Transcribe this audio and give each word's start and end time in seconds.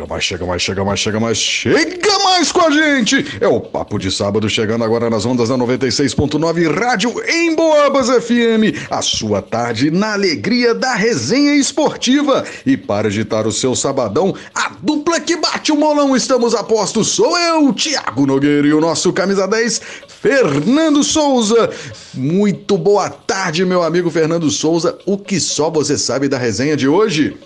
Chega 0.00 0.06
mais, 0.06 0.24
chega 0.24 0.46
mais, 0.46 0.62
chega 0.62 0.84
mais, 0.84 0.98
chega 0.98 1.20
mais, 1.20 1.38
chega 1.38 2.18
mais 2.20 2.52
com 2.52 2.60
a 2.62 2.70
gente! 2.70 3.36
É 3.38 3.46
o 3.46 3.60
Papo 3.60 3.98
de 3.98 4.10
Sábado 4.10 4.48
chegando 4.48 4.82
agora 4.82 5.10
nas 5.10 5.26
ondas 5.26 5.50
da 5.50 5.58
96.9 5.58 6.72
Rádio 6.74 7.12
em 7.28 7.54
Boabas 7.54 8.08
FM. 8.08 8.88
A 8.90 9.02
sua 9.02 9.42
tarde 9.42 9.90
na 9.90 10.14
alegria 10.14 10.74
da 10.74 10.94
resenha 10.94 11.54
esportiva. 11.54 12.44
E 12.64 12.78
para 12.78 13.08
agitar 13.08 13.46
o 13.46 13.52
seu 13.52 13.74
sabadão, 13.74 14.34
a 14.54 14.70
dupla 14.80 15.20
que 15.20 15.36
bate 15.36 15.70
o 15.70 15.76
molão 15.76 16.16
estamos 16.16 16.54
a 16.54 16.64
postos 16.64 17.08
sou 17.08 17.38
eu, 17.38 17.70
Tiago 17.74 18.24
Nogueira 18.24 18.66
e 18.66 18.72
o 18.72 18.80
nosso 18.80 19.12
camisa 19.12 19.46
10, 19.46 19.82
Fernando 20.08 21.04
Souza. 21.04 21.68
Muito 22.14 22.78
boa 22.78 23.10
tarde, 23.10 23.66
meu 23.66 23.82
amigo 23.82 24.10
Fernando 24.10 24.50
Souza. 24.50 24.98
O 25.04 25.18
que 25.18 25.38
só 25.38 25.68
você 25.68 25.98
sabe 25.98 26.26
da 26.26 26.38
resenha 26.38 26.74
de 26.74 26.88
hoje? 26.88 27.36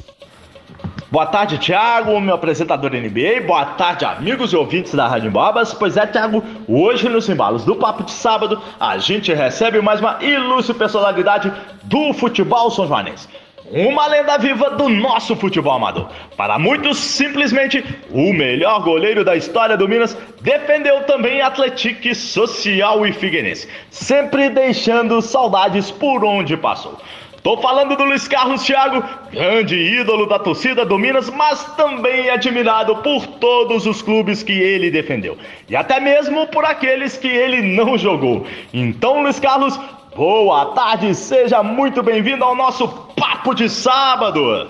Boa 1.15 1.27
tarde, 1.27 1.59
Thiago, 1.59 2.21
meu 2.21 2.35
apresentador 2.35 2.91
NBA. 2.91 3.47
Boa 3.47 3.65
tarde, 3.65 4.05
amigos 4.05 4.53
e 4.53 4.57
ouvintes 4.57 4.93
da 4.97 5.07
Rádio 5.07 5.31
Babas. 5.31 5.73
Pois 5.73 5.97
é, 5.97 6.05
Thiago, 6.05 6.43
hoje 6.67 7.09
nos 7.09 7.29
embalos 7.29 7.65
do 7.65 7.77
Papo 7.77 8.03
de 8.03 8.11
Sábado, 8.11 8.61
a 8.81 8.99
gente 8.99 9.33
recebe 9.33 9.81
mais 9.81 10.01
uma 10.01 10.19
ilustre 10.21 10.75
personalidade 10.75 11.53
do 11.85 12.13
futebol 12.15 12.69
são 12.69 12.89
joanense. 12.89 13.29
Uma 13.71 14.09
lenda 14.09 14.37
viva 14.39 14.71
do 14.71 14.89
nosso 14.89 15.37
futebol 15.37 15.75
amador. 15.75 16.09
Para 16.37 16.59
muitos, 16.59 16.99
simplesmente 16.99 17.85
o 18.11 18.33
melhor 18.33 18.83
goleiro 18.83 19.25
da 19.25 19.37
história 19.37 19.77
do 19.77 19.89
Minas, 19.89 20.19
defendeu 20.41 21.05
também 21.05 21.41
Atlético 21.41 22.13
Social 22.13 23.07
e 23.07 23.13
Figueirense, 23.13 23.69
sempre 23.89 24.51
deixando 24.51 25.23
saudades 25.23 25.93
por 25.93 26.25
onde 26.25 26.57
passou. 26.57 26.99
Tô 27.45 27.59
falando 27.59 27.95
do 27.95 28.05
Luiz 28.05 28.27
Carlos 28.27 28.63
Thiago, 28.63 29.05
grande 29.31 29.77
ídolo 29.77 30.27
da 30.27 30.39
torcida 30.39 30.83
do 30.83 30.99
Minas, 30.99 31.29
mas 31.29 31.63
também 31.77 32.31
admirado 32.31 32.97
por 33.03 33.27
todos 33.27 33.87
os 33.87 34.01
clubes 34.01 34.43
que 34.43 34.53
ele 34.53 34.91
defendeu. 34.91 35.37
E 35.69 35.77
até 35.77 36.01
mesmo 36.01 36.47
por 36.47 36.65
aqueles 36.65 37.19
que 37.19 37.29
ele 37.29 37.61
não 37.61 37.99
jogou. 37.99 38.47
Então, 38.73 39.23
Luiz 39.23 39.39
Carlos, 39.39 39.79
boa 40.17 40.73
tarde, 40.73 41.15
seja 41.15 41.63
muito 41.63 42.03
bem-vindo 42.03 42.43
ao 42.43 42.57
nosso 42.57 42.89
Papo 43.15 43.53
de 43.53 43.69
Sábado. 43.69 44.69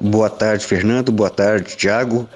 Boa 0.00 0.28
tarde, 0.28 0.66
Fernando. 0.66 1.12
Boa 1.12 1.30
tarde, 1.30 1.76
Thiago. 1.76 2.28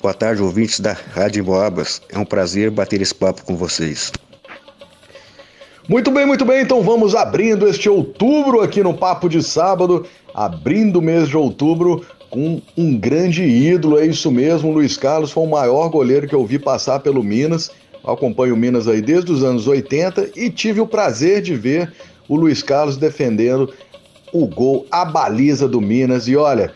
Boa 0.00 0.14
tarde, 0.14 0.40
ouvintes 0.42 0.80
da 0.80 0.96
Rádio 1.14 1.44
Boabas. 1.44 2.00
É 2.10 2.18
um 2.18 2.24
prazer 2.24 2.70
bater 2.70 3.02
esse 3.02 3.14
papo 3.14 3.44
com 3.44 3.54
vocês. 3.54 4.10
Muito 5.88 6.10
bem, 6.10 6.26
muito 6.26 6.44
bem. 6.44 6.60
Então 6.60 6.82
vamos 6.82 7.14
abrindo 7.14 7.66
este 7.66 7.88
outubro 7.88 8.60
aqui 8.60 8.82
no 8.82 8.92
Papo 8.92 9.26
de 9.26 9.42
Sábado, 9.42 10.04
abrindo 10.34 10.98
o 10.98 11.02
mês 11.02 11.30
de 11.30 11.36
outubro 11.36 12.04
com 12.28 12.60
um 12.76 12.98
grande 12.98 13.42
ídolo, 13.42 13.98
é 13.98 14.04
isso 14.04 14.30
mesmo. 14.30 14.70
Luiz 14.70 14.98
Carlos 14.98 15.30
foi 15.30 15.44
o 15.44 15.50
maior 15.50 15.88
goleiro 15.88 16.28
que 16.28 16.34
eu 16.34 16.44
vi 16.44 16.58
passar 16.58 17.00
pelo 17.00 17.24
Minas. 17.24 17.70
Eu 18.04 18.12
acompanho 18.12 18.52
o 18.52 18.56
Minas 18.56 18.86
aí 18.86 19.00
desde 19.00 19.32
os 19.32 19.42
anos 19.42 19.66
80 19.66 20.32
e 20.36 20.50
tive 20.50 20.78
o 20.78 20.86
prazer 20.86 21.40
de 21.40 21.54
ver 21.54 21.90
o 22.28 22.36
Luiz 22.36 22.62
Carlos 22.62 22.98
defendendo 22.98 23.72
o 24.30 24.46
gol, 24.46 24.86
a 24.90 25.06
baliza 25.06 25.66
do 25.66 25.80
Minas. 25.80 26.28
E 26.28 26.36
olha, 26.36 26.70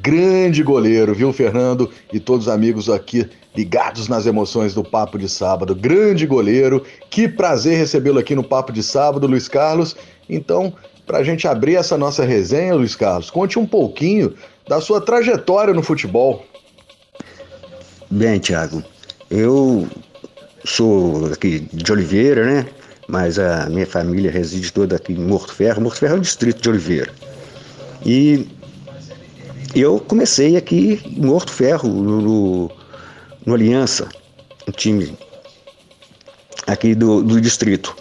grande 0.00 0.62
goleiro, 0.62 1.14
viu, 1.14 1.30
Fernando? 1.30 1.90
E 2.10 2.18
todos 2.18 2.46
os 2.46 2.52
amigos 2.52 2.88
aqui 2.88 3.28
ligados 3.56 4.06
nas 4.06 4.26
emoções 4.26 4.74
do 4.74 4.84
Papo 4.84 5.18
de 5.18 5.28
Sábado. 5.28 5.74
Grande 5.74 6.26
goleiro, 6.26 6.84
que 7.08 7.26
prazer 7.26 7.78
recebê-lo 7.78 8.18
aqui 8.18 8.34
no 8.34 8.44
Papo 8.44 8.70
de 8.70 8.82
Sábado, 8.82 9.26
Luiz 9.26 9.48
Carlos. 9.48 9.96
Então, 10.28 10.74
para 11.06 11.18
a 11.18 11.22
gente 11.22 11.48
abrir 11.48 11.76
essa 11.76 11.96
nossa 11.96 12.24
resenha, 12.24 12.74
Luiz 12.74 12.94
Carlos, 12.94 13.30
conte 13.30 13.58
um 13.58 13.66
pouquinho 13.66 14.34
da 14.68 14.80
sua 14.80 15.00
trajetória 15.00 15.72
no 15.72 15.82
futebol. 15.82 16.44
Bem, 18.10 18.38
Thiago, 18.38 18.84
eu 19.30 19.88
sou 20.64 21.32
aqui 21.32 21.66
de 21.72 21.90
Oliveira, 21.90 22.44
né? 22.44 22.66
Mas 23.08 23.38
a 23.38 23.70
minha 23.70 23.86
família 23.86 24.30
reside 24.30 24.72
toda 24.72 24.96
aqui 24.96 25.12
em 25.12 25.18
Morto 25.18 25.54
Ferro. 25.54 25.80
Morto 25.80 25.98
Ferro 25.98 26.16
é 26.16 26.18
um 26.18 26.20
distrito 26.20 26.60
de 26.60 26.68
Oliveira. 26.68 27.12
E 28.04 28.46
eu 29.74 30.00
comecei 30.00 30.56
aqui 30.56 31.00
em 31.04 31.24
Morto 31.24 31.52
Ferro, 31.52 31.88
no, 31.88 32.70
no 33.46 33.54
Aliança, 33.54 34.08
um 34.66 34.72
time 34.72 35.16
aqui 36.66 36.94
do, 36.94 37.22
do 37.22 37.40
distrito. 37.40 37.96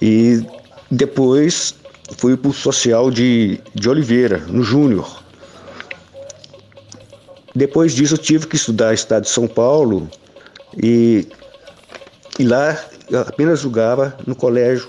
E 0.00 0.44
depois 0.90 1.74
fui 2.18 2.36
para 2.36 2.50
o 2.50 2.54
Social 2.54 3.10
de, 3.10 3.60
de 3.74 3.88
Oliveira, 3.88 4.38
no 4.48 4.62
Júnior. 4.62 5.22
Depois 7.54 7.92
disso 7.92 8.14
eu 8.14 8.18
tive 8.18 8.46
que 8.46 8.56
estudar 8.56 8.94
Estado 8.94 9.24
de 9.24 9.30
São 9.30 9.46
Paulo 9.46 10.10
e, 10.82 11.26
e 12.38 12.44
lá 12.44 12.78
eu 13.10 13.20
apenas 13.20 13.60
jogava 13.60 14.16
no 14.26 14.34
colégio 14.34 14.88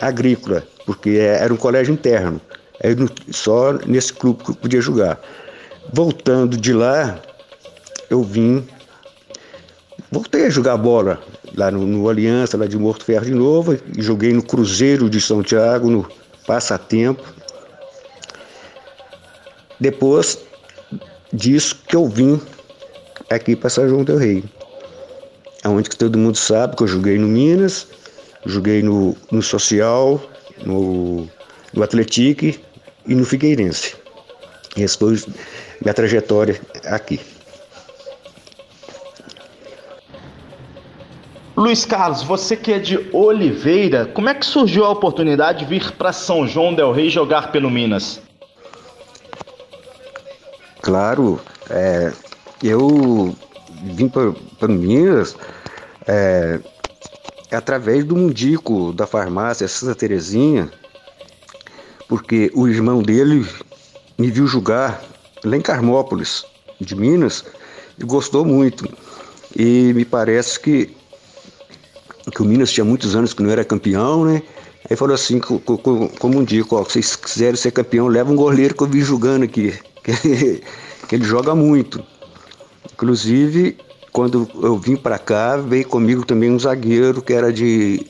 agrícola, 0.00 0.62
porque 0.84 1.10
era 1.10 1.52
um 1.52 1.56
colégio 1.56 1.94
interno. 1.94 2.40
Só 3.30 3.72
nesse 3.72 4.12
clube 4.12 4.44
que 4.44 4.50
eu 4.50 4.54
podia 4.54 4.80
jogar. 4.80 5.20
Voltando 5.92 6.56
de 6.56 6.72
lá, 6.72 7.18
eu 8.10 8.22
vim 8.22 8.66
Voltei 10.10 10.46
a 10.46 10.50
jogar 10.50 10.76
bola 10.76 11.20
lá 11.54 11.70
no, 11.70 11.86
no 11.86 12.08
Aliança, 12.08 12.56
lá 12.56 12.66
de 12.66 12.78
Morto 12.78 13.04
Ferro 13.04 13.24
de 13.24 13.34
novo, 13.34 13.74
e 13.74 14.02
joguei 14.02 14.32
no 14.32 14.42
Cruzeiro 14.42 15.10
de 15.10 15.20
São 15.20 15.42
Tiago, 15.42 15.90
no 15.90 16.08
Passatempo. 16.46 17.22
Depois 19.80 20.38
disso 21.32 21.76
que 21.88 21.96
eu 21.96 22.08
vim 22.08 22.40
aqui 23.30 23.56
para 23.56 23.68
São 23.68 23.88
João 23.88 24.04
del 24.04 24.16
Rei, 24.16 24.44
aonde 25.64 25.90
que 25.90 25.96
todo 25.96 26.16
mundo 26.16 26.36
sabe 26.36 26.76
que 26.76 26.82
eu 26.84 26.88
joguei 26.88 27.18
no 27.18 27.26
Minas, 27.26 27.88
joguei 28.46 28.82
no, 28.82 29.16
no 29.30 29.42
Social, 29.42 30.22
no, 30.64 31.28
no 31.74 31.82
Atlético 31.82 32.46
e 33.06 33.14
no 33.14 33.24
Figueirense. 33.24 33.96
Essa 34.76 34.98
foi 34.98 35.18
minha 35.80 35.94
trajetória 35.94 36.60
aqui. 36.84 37.20
Luiz 41.66 41.84
Carlos, 41.84 42.22
você 42.22 42.56
que 42.56 42.72
é 42.72 42.78
de 42.78 43.08
Oliveira, 43.12 44.06
como 44.14 44.28
é 44.28 44.34
que 44.34 44.46
surgiu 44.46 44.84
a 44.84 44.90
oportunidade 44.90 45.58
de 45.58 45.64
vir 45.64 45.90
para 45.90 46.12
São 46.12 46.46
João 46.46 46.72
del 46.72 46.92
Rei 46.92 47.10
jogar 47.10 47.50
pelo 47.50 47.68
Minas? 47.68 48.22
Claro, 50.80 51.40
é, 51.68 52.12
eu 52.62 53.34
vim 53.82 54.08
para 54.08 54.68
Minas 54.68 55.36
é, 56.06 56.60
através 57.50 58.04
do 58.04 58.14
mundico 58.14 58.92
da 58.92 59.04
farmácia 59.04 59.66
Santa 59.66 59.96
Terezinha, 59.96 60.70
porque 62.06 62.48
o 62.54 62.68
irmão 62.68 63.02
dele 63.02 63.44
me 64.16 64.30
viu 64.30 64.46
jogar 64.46 65.02
lá 65.44 65.56
em 65.56 65.60
Carmópolis, 65.60 66.44
de 66.80 66.94
Minas, 66.94 67.44
e 67.98 68.04
gostou 68.04 68.44
muito. 68.44 68.88
E 69.58 69.92
me 69.94 70.04
parece 70.04 70.60
que 70.60 70.94
que 72.32 72.42
o 72.42 72.44
Minas 72.44 72.72
tinha 72.72 72.84
muitos 72.84 73.14
anos 73.14 73.32
que 73.32 73.42
não 73.42 73.50
era 73.50 73.64
campeão, 73.64 74.24
né? 74.24 74.42
Aí 74.88 74.96
falou 74.96 75.14
assim, 75.14 75.40
como 75.40 76.38
um 76.38 76.44
dia, 76.44 76.64
ó, 76.70 76.84
se 76.84 76.92
vocês 76.92 77.16
quiserem 77.16 77.56
ser 77.56 77.72
campeão, 77.72 78.06
leva 78.06 78.30
um 78.30 78.36
goleiro 78.36 78.74
que 78.74 78.82
eu 78.82 78.86
vi 78.86 79.00
jogando 79.00 79.42
aqui, 79.42 79.76
que, 80.04 80.62
ele 81.14 81.24
joga 81.24 81.54
muito. 81.54 82.02
Inclusive, 82.92 83.76
quando 84.12 84.48
eu 84.62 84.78
vim 84.78 84.96
para 84.96 85.18
cá, 85.18 85.56
veio 85.56 85.86
comigo 85.88 86.24
também 86.24 86.50
um 86.50 86.58
zagueiro 86.58 87.20
que 87.20 87.32
era 87.32 87.52
de, 87.52 88.06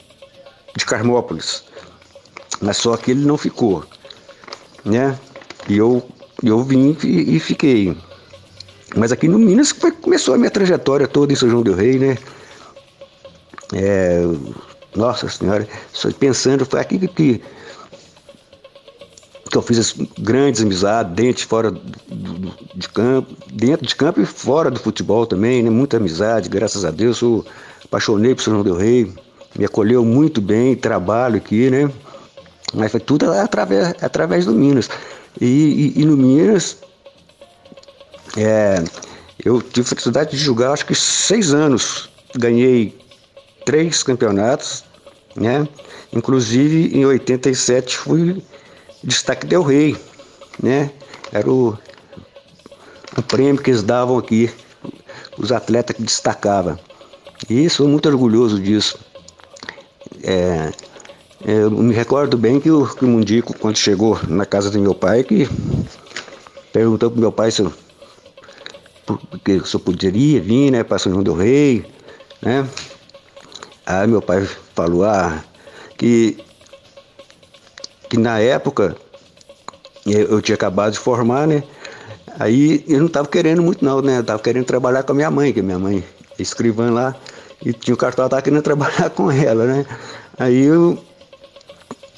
de 0.76 0.84
Carmópolis. 0.84 1.64
Mas 2.60 2.76
só 2.76 2.96
que 2.96 3.10
ele 3.10 3.24
não 3.24 3.38
ficou, 3.38 3.84
né? 4.84 5.18
E 5.68 5.78
eu, 5.78 6.06
eu 6.42 6.62
vim 6.62 6.96
e, 7.02 7.36
e 7.36 7.40
fiquei. 7.40 7.96
Mas 8.94 9.12
aqui 9.12 9.28
no 9.28 9.38
Minas 9.38 9.72
começou 9.72 10.34
a 10.34 10.38
minha 10.38 10.50
trajetória 10.50 11.08
toda 11.08 11.32
em 11.32 11.36
São 11.36 11.48
João 11.48 11.62
del 11.62 11.74
Rei, 11.74 11.98
né? 11.98 12.16
É, 13.78 14.22
nossa 14.96 15.28
Senhora, 15.28 15.68
só 15.92 16.10
pensando, 16.10 16.64
foi 16.64 16.80
aqui 16.80 16.98
que, 16.98 17.08
que, 17.08 17.42
eu 19.54 19.60
fiz 19.60 19.78
as 19.78 19.92
grandes 20.18 20.62
amizades 20.62 21.14
dentro 21.14 21.46
fora 21.46 21.70
do, 21.70 21.80
do, 22.08 22.54
de 22.74 22.88
campo, 22.88 23.36
dentro 23.52 23.86
de 23.86 23.94
campo 23.94 24.22
e 24.22 24.24
fora 24.24 24.70
do 24.70 24.80
futebol 24.80 25.26
também, 25.26 25.62
né? 25.62 25.68
Muita 25.68 25.98
amizade, 25.98 26.48
graças 26.48 26.86
a 26.86 26.90
Deus, 26.90 27.18
sou 27.18 27.44
apaixonei 27.84 28.34
por 28.34 28.42
São 28.42 28.62
del 28.62 28.76
Rei, 28.76 29.12
me 29.58 29.66
acolheu 29.66 30.04
muito 30.06 30.40
bem, 30.40 30.74
trabalho 30.74 31.36
aqui, 31.36 31.68
né? 31.68 31.90
Mas 32.72 32.90
foi 32.90 33.00
tudo 33.00 33.30
através, 33.30 33.94
através 34.00 34.46
do 34.46 34.52
Minas. 34.52 34.88
E, 35.38 35.92
e, 35.96 36.00
e 36.00 36.04
no 36.06 36.16
Minas, 36.16 36.78
é, 38.38 38.82
eu 39.44 39.60
tive 39.60 39.82
a 39.82 39.88
felicidade 39.90 40.30
de 40.30 40.38
jogar 40.38 40.72
acho 40.72 40.86
que 40.86 40.94
seis 40.94 41.52
anos. 41.52 42.08
Ganhei 42.34 43.05
três 43.66 44.02
campeonatos, 44.02 44.84
né? 45.34 45.68
Inclusive 46.12 46.96
em 46.96 47.04
87 47.04 47.98
fui 47.98 48.42
destaque 49.04 49.46
del 49.46 49.62
Rei, 49.62 49.94
né? 50.62 50.90
Era 51.32 51.50
o, 51.50 51.76
o 53.18 53.22
prêmio 53.22 53.60
que 53.60 53.70
eles 53.70 53.82
davam 53.82 54.16
aqui, 54.16 54.50
os 55.36 55.52
atletas 55.52 55.94
que 55.96 56.02
destacavam. 56.02 56.78
E 57.50 57.68
sou 57.68 57.86
muito 57.86 58.08
orgulhoso 58.08 58.58
disso. 58.58 58.98
É, 60.22 60.72
é, 61.44 61.52
eu 61.62 61.70
me 61.70 61.92
recordo 61.92 62.38
bem 62.38 62.60
que 62.60 62.70
o, 62.70 62.86
que 62.86 63.04
o 63.04 63.08
Mundico, 63.08 63.52
quando 63.58 63.76
chegou 63.76 64.18
na 64.28 64.46
casa 64.46 64.70
do 64.70 64.78
meu 64.78 64.94
pai, 64.94 65.24
que 65.24 65.48
perguntou 66.72 67.10
pro 67.10 67.20
meu 67.20 67.32
pai 67.32 67.50
se 67.50 67.62
eu, 67.62 67.72
se 69.64 69.74
eu 69.74 69.80
poderia 69.80 70.40
vir, 70.40 70.70
né, 70.70 70.84
para 70.84 70.98
São 70.98 71.12
João 71.12 71.24
do 71.24 71.34
Rei, 71.34 71.84
né? 72.40 72.66
Aí 73.86 74.06
meu 74.08 74.20
pai 74.20 74.44
falou, 74.74 75.04
ah, 75.04 75.44
que, 75.96 76.36
que 78.10 78.18
na 78.18 78.40
época 78.40 78.96
eu, 80.04 80.20
eu 80.22 80.42
tinha 80.42 80.56
acabado 80.56 80.92
de 80.92 80.98
formar, 80.98 81.46
né? 81.46 81.62
Aí 82.38 82.84
eu 82.88 82.98
não 82.98 83.06
estava 83.06 83.28
querendo 83.28 83.62
muito 83.62 83.84
não, 83.84 84.02
né? 84.02 84.18
Eu 84.18 84.24
tava 84.24 84.42
querendo 84.42 84.66
trabalhar 84.66 85.04
com 85.04 85.12
a 85.12 85.14
minha 85.14 85.30
mãe, 85.30 85.52
que 85.52 85.62
minha 85.62 85.78
mãe 85.78 86.04
é 86.38 86.42
escrivã 86.42 86.90
lá, 86.90 87.14
e 87.64 87.72
tinha 87.72 87.94
o 87.94 87.98
cartão, 87.98 88.24
eu 88.24 88.28
tava 88.28 88.42
querendo 88.42 88.62
trabalhar 88.62 89.08
com 89.10 89.30
ela, 89.30 89.64
né? 89.64 89.86
Aí 90.36 90.64
eu, 90.64 90.98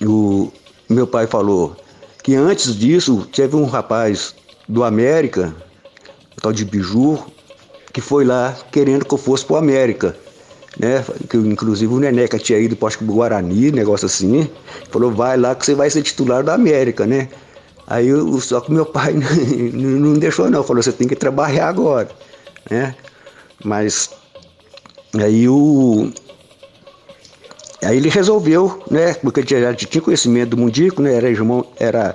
o 0.03 0.51
meu 0.89 1.07
pai 1.07 1.27
falou 1.27 1.77
que 2.25 2.35
antes 2.35 2.75
disso 2.75 3.29
teve 3.33 3.57
um 3.57 3.67
rapaz 3.67 4.35
do 4.69 4.83
América, 4.85 5.55
o 6.37 6.41
tal 6.41 6.53
de 6.53 6.65
Biju, 6.65 7.19
que 7.93 8.01
foi 8.01 8.25
lá 8.25 8.57
querendo 8.73 9.05
que 9.05 9.15
eu 9.15 9.19
fosse 9.19 9.45
pro 9.45 9.57
América. 9.57 10.17
Né? 10.77 11.05
Que, 11.29 11.37
inclusive 11.37 11.93
o 11.93 11.99
Neneca 11.99 12.39
tinha 12.39 12.59
ido 12.59 12.77
para 12.77 12.89
o 13.01 13.05
Guarani, 13.05 13.71
negócio 13.71 14.07
assim. 14.07 14.49
Falou, 14.91 15.13
vai 15.13 15.37
lá 15.37 15.55
que 15.55 15.65
você 15.65 15.75
vai 15.75 15.89
ser 15.89 16.03
titular 16.03 16.43
da 16.43 16.55
América, 16.55 17.07
né? 17.07 17.29
Aí 17.87 18.09
só 18.41 18.61
que 18.61 18.71
meu 18.71 18.85
pai 18.85 19.15
não 19.73 20.15
deixou 20.15 20.51
não, 20.51 20.63
falou, 20.63 20.83
você 20.83 20.93
tem 20.93 21.09
que 21.09 21.17
trabalhar 21.17 21.69
agora, 21.69 22.09
né? 22.71 22.95
Mas 23.65 24.11
aí 25.15 25.49
o 25.49 26.13
aí 27.83 27.97
ele 27.97 28.11
resolveu, 28.11 28.83
né? 28.91 29.15
Porque 29.15 29.41
ele 29.41 29.63
já 29.63 29.75
tinha 29.75 30.03
conhecimento 30.03 30.51
do 30.51 30.59
Mundico, 30.59 31.01
né? 31.01 31.15
Era 31.15 31.31
irmão, 31.31 31.65
era 31.79 32.15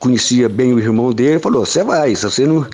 conhecia 0.00 0.48
bem 0.48 0.72
o 0.72 0.78
irmão 0.78 1.12
dele, 1.12 1.38
falou, 1.38 1.64
você 1.64 1.84
vai, 1.84 2.16
se 2.16 2.24
você 2.24 2.46
não 2.46 2.66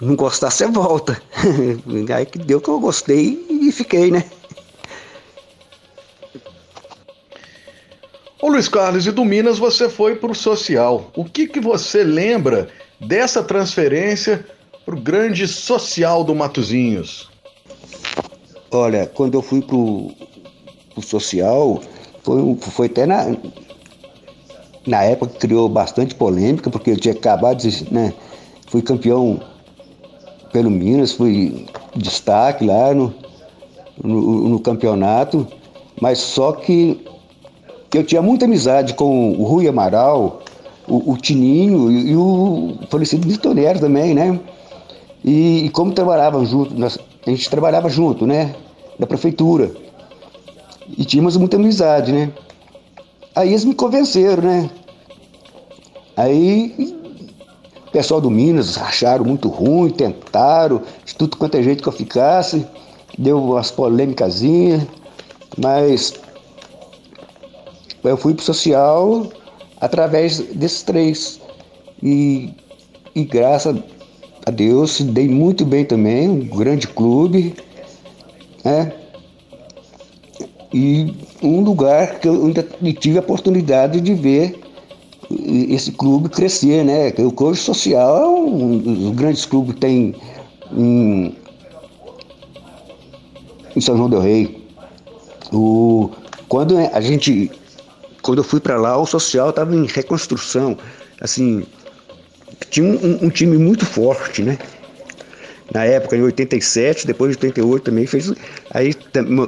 não 0.00 0.14
gostar, 0.14 0.50
você 0.50 0.66
volta. 0.66 1.20
aí 2.14 2.26
que 2.26 2.38
deu 2.38 2.60
que 2.60 2.68
eu 2.68 2.78
gostei 2.78 3.45
e 3.68 3.72
fiquei, 3.72 4.10
né? 4.10 4.24
Ô 8.40 8.48
Luiz 8.48 8.68
Carlos, 8.68 9.06
e 9.06 9.10
do 9.10 9.24
Minas 9.24 9.58
você 9.58 9.88
foi 9.88 10.14
para 10.14 10.30
o 10.30 10.34
social. 10.34 11.10
O 11.16 11.24
que, 11.24 11.46
que 11.46 11.58
você 11.58 12.04
lembra 12.04 12.68
dessa 13.00 13.42
transferência 13.42 14.46
para 14.84 14.94
o 14.94 15.00
grande 15.00 15.48
social 15.48 16.22
do 16.22 16.34
Matozinhos? 16.34 17.28
Olha, 18.70 19.06
quando 19.06 19.34
eu 19.34 19.42
fui 19.42 19.62
para 19.62 19.74
o 19.74 20.12
social, 21.02 21.82
foi, 22.22 22.56
foi 22.56 22.86
até 22.86 23.06
na, 23.06 23.36
na 24.86 25.02
época 25.02 25.32
que 25.32 25.38
criou 25.40 25.68
bastante 25.68 26.14
polêmica, 26.14 26.70
porque 26.70 26.90
eu 26.90 26.96
tinha 26.96 27.14
acabado 27.14 27.58
de. 27.58 27.92
Né, 27.92 28.12
fui 28.68 28.82
campeão 28.82 29.40
pelo 30.52 30.70
Minas, 30.70 31.12
fui 31.12 31.66
destaque 31.96 32.64
lá 32.64 32.92
no, 32.94 33.14
no, 34.02 34.48
no 34.48 34.60
campeonato, 34.60 35.46
mas 36.00 36.18
só 36.18 36.52
que 36.52 37.04
eu 37.94 38.04
tinha 38.04 38.20
muita 38.20 38.44
amizade 38.44 38.94
com 38.94 39.32
o 39.32 39.44
Rui 39.44 39.66
Amaral, 39.66 40.42
o, 40.86 41.12
o 41.12 41.16
Tininho 41.16 41.90
e, 41.90 42.10
e, 42.10 42.16
o 42.16 42.78
falecido 42.90 43.26
Vitoriano 43.26 43.80
também, 43.80 44.14
né? 44.14 44.38
E, 45.24 45.66
e 45.66 45.70
como 45.70 45.92
trabalhavam 45.92 46.44
junto, 46.44 46.74
a 46.84 47.30
gente 47.30 47.50
trabalhava 47.50 47.88
junto, 47.88 48.26
né? 48.26 48.54
Da 48.98 49.06
prefeitura. 49.06 49.72
E 50.96 51.04
tínhamos 51.04 51.36
muita 51.36 51.56
amizade, 51.56 52.12
né? 52.12 52.30
Aí 53.34 53.48
eles 53.48 53.64
me 53.64 53.74
convenceram, 53.74 54.42
né? 54.42 54.70
Aí 56.16 56.96
o 57.86 57.90
pessoal 57.90 58.20
do 58.20 58.30
Minas 58.30 58.78
acharam 58.78 59.24
muito 59.24 59.48
ruim, 59.48 59.90
tentaram, 59.90 60.82
de 61.04 61.14
tudo 61.14 61.36
quanto 61.36 61.56
é 61.56 61.62
jeito 61.62 61.82
que 61.82 61.88
eu 61.88 61.92
ficasse, 61.92 62.64
deu 63.18 63.42
umas 63.42 63.70
polêmicas, 63.70 64.42
mas 65.56 66.14
eu 68.04 68.16
fui 68.16 68.34
para 68.34 68.42
o 68.42 68.44
social 68.44 69.26
através 69.80 70.38
desses 70.38 70.82
três. 70.82 71.40
E, 72.02 72.50
e 73.14 73.24
graças 73.24 73.76
a 74.44 74.50
Deus 74.50 75.00
dei 75.00 75.28
muito 75.28 75.64
bem 75.64 75.84
também, 75.84 76.28
um 76.28 76.46
grande 76.46 76.86
clube, 76.86 77.54
né? 78.64 78.92
E 80.72 81.14
um 81.42 81.62
lugar 81.62 82.18
que 82.18 82.28
eu 82.28 82.46
ainda 82.46 82.62
tive 83.00 83.18
a 83.18 83.20
oportunidade 83.20 84.00
de 84.00 84.14
ver 84.14 84.60
esse 85.30 85.90
clube 85.92 86.28
crescer, 86.28 86.84
né? 86.84 87.08
O 87.18 87.32
clube 87.32 87.56
social 87.56 88.16
é 88.16 88.28
um 88.28 88.78
dos 88.78 89.14
grandes 89.14 89.44
clubes 89.44 89.76
tem 89.80 90.14
em, 90.72 91.34
em 93.76 93.80
São 93.80 93.96
João 93.96 94.10
del 94.10 94.20
Rei. 94.20 94.66
O, 95.52 96.10
quando 96.48 96.76
a 96.78 97.00
gente 97.00 97.52
quando 98.26 98.38
eu 98.38 98.44
fui 98.44 98.58
para 98.58 98.76
lá, 98.76 98.98
o 98.98 99.06
social 99.06 99.50
estava 99.50 99.72
em 99.72 99.86
reconstrução. 99.86 100.76
Assim, 101.20 101.64
tinha 102.70 102.84
um, 102.84 103.26
um, 103.26 103.30
time 103.30 103.56
muito 103.56 103.86
forte, 103.86 104.42
né? 104.42 104.58
Na 105.72 105.84
época, 105.84 106.16
em 106.16 106.22
87, 106.22 107.06
depois 107.06 107.36
de 107.36 107.46
88 107.46 107.84
também 107.84 108.04
fez. 108.04 108.32
Aí 108.72 108.92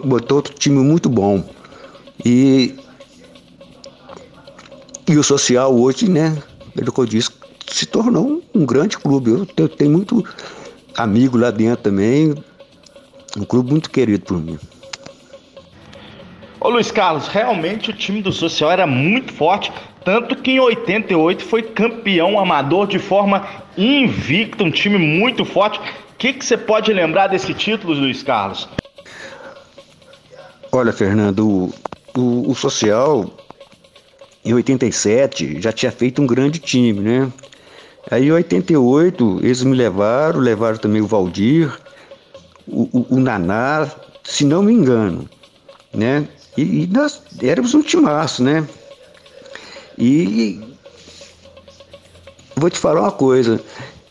botou 0.04 0.36
outro 0.36 0.54
time 0.54 0.78
muito 0.78 1.08
bom. 1.08 1.42
E, 2.25 2.76
e 5.08 5.19
o 5.19 5.25
social 5.25 5.75
hoje, 5.75 6.08
né? 6.08 6.40
Pelo 6.76 6.92
que 6.92 7.00
eu 7.00 7.06
disse, 7.06 7.30
se 7.69 7.84
tornou 7.84 8.28
um, 8.28 8.60
um 8.60 8.64
grande 8.64 8.96
clube. 8.96 9.32
Eu, 9.32 9.48
eu 9.56 9.69
tenho 9.69 9.90
muito 9.90 10.25
amigo 10.96 11.36
lá 11.36 11.50
dentro 11.50 11.82
também. 11.82 12.32
Um 13.38 13.44
clube 13.44 13.70
muito 13.70 13.90
querido 13.90 14.25
por 14.25 14.38
mim. 14.38 14.58
Ô 16.61 16.69
Luiz 16.70 16.90
Carlos, 16.90 17.29
realmente 17.29 17.90
o 17.90 17.93
time 17.93 18.20
do 18.20 18.32
Social 18.32 18.70
era 18.73 18.85
muito 18.85 19.32
forte, 19.32 19.73
tanto 20.05 20.35
que 20.35 20.52
em 20.52 20.61
88 20.61 21.44
foi 21.44 21.62
campeão 21.62 22.40
amador 22.40 22.88
de 22.88 22.99
forma 22.99 23.46
invicta, 23.76 24.64
um 24.64 24.70
time 24.70 24.99
muito 24.99 25.44
forte. 25.44 25.79
O 25.79 25.82
que, 26.18 26.33
que 26.33 26.45
você 26.45 26.57
pode 26.57 26.92
lembrar 26.92 27.28
desse 27.28 27.54
título, 27.54 27.95
Luiz 27.95 28.25
Carlos? 28.25 28.68
Olha, 30.73 30.92
Fernando, 30.92 31.47
o, 31.47 31.75
o, 32.16 32.50
o 32.50 32.54
Social 32.57 33.30
em 34.45 34.52
87 34.52 35.61
já 35.61 35.71
tinha 35.71 35.92
feito 35.92 36.21
um 36.21 36.26
grande 36.26 36.59
time, 36.59 37.00
né? 37.00 37.33
Aí 38.11 38.26
em 38.26 38.33
88 38.33 39.40
eles 39.42 39.62
me 39.62 39.76
levaram, 39.76 40.40
levaram 40.40 40.78
também 40.78 41.00
o 41.00 41.07
Valdir, 41.07 41.71
o, 42.70 42.88
o, 42.92 43.06
o 43.16 43.20
Naná, 43.20 43.90
se 44.25 44.44
não 44.44 44.62
me 44.62 44.72
engano, 44.72 45.28
né? 45.94 46.28
E, 46.56 46.82
e 46.82 46.87
nós 46.87 47.22
éramos 47.40 47.75
um 47.75 47.82
timaço, 47.82 48.42
né? 48.42 48.66
E 49.96 50.60
vou 52.56 52.70
te 52.70 52.78
falar 52.78 53.02
uma 53.02 53.12
coisa. 53.12 53.60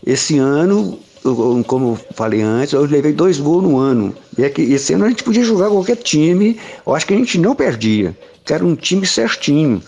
Esse 0.06 0.38
ano, 0.38 1.00
eu, 1.24 1.64
como 1.68 2.00
falei 2.14 2.42
antes, 2.42 2.74
eu 2.74 2.86
levei 2.86 3.14
dois 3.14 3.40
gols 3.40 3.64
no 3.64 3.78
ano. 3.78 4.16
E 4.38 4.44
é 4.44 4.50
que 4.50 4.62
esse 4.62 4.94
ano 4.94 5.06
a 5.06 5.10
gente 5.10 5.24
podia 5.24 5.44
jogar 5.44 5.70
qualquer 5.70 5.98
time. 5.98 6.60
Eu 6.86 6.96
acho 6.96 7.06
que 7.06 7.14
a 7.14 7.18
gente 7.18 7.38
não 7.38 7.56
perdia. 7.56 8.18
Era 8.50 8.66
um 8.66 8.76
time 8.76 9.06
certinho. 9.06 9.82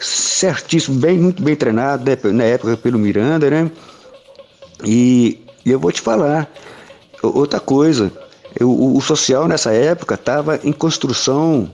Certíssimo, 0.00 0.98
bem, 0.98 1.18
muito 1.18 1.42
bem 1.42 1.56
treinado, 1.56 2.04
né? 2.04 2.16
na 2.32 2.44
época 2.44 2.76
pelo 2.76 2.98
Miranda, 2.98 3.50
né? 3.50 3.70
E, 4.84 5.40
e 5.64 5.70
eu 5.70 5.78
vou 5.78 5.92
te 5.92 6.00
falar. 6.00 6.50
Outra 7.22 7.60
coisa, 7.60 8.12
o, 8.60 8.96
o 8.96 9.00
social 9.00 9.48
nessa 9.48 9.72
época 9.72 10.14
estava 10.14 10.60
em 10.62 10.72
construção 10.72 11.70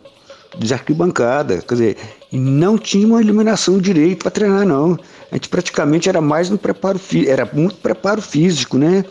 de 0.59 0.73
arquibancada, 0.73 1.59
quer 1.59 1.75
dizer, 1.75 1.97
não 2.33 2.79
tinha 2.79 3.07
uma 3.07 3.21
iluminação 3.21 3.79
direito 3.79 4.23
para 4.23 4.31
treinar 4.31 4.65
não. 4.65 4.99
A 5.31 5.35
gente 5.35 5.49
praticamente 5.49 6.09
era 6.09 6.21
mais 6.21 6.49
no 6.49 6.57
preparo 6.57 6.99
físico, 6.99 7.31
era 7.31 7.49
muito 7.53 7.77
preparo 7.77 8.23
físico, 8.23 8.79
né? 8.79 9.05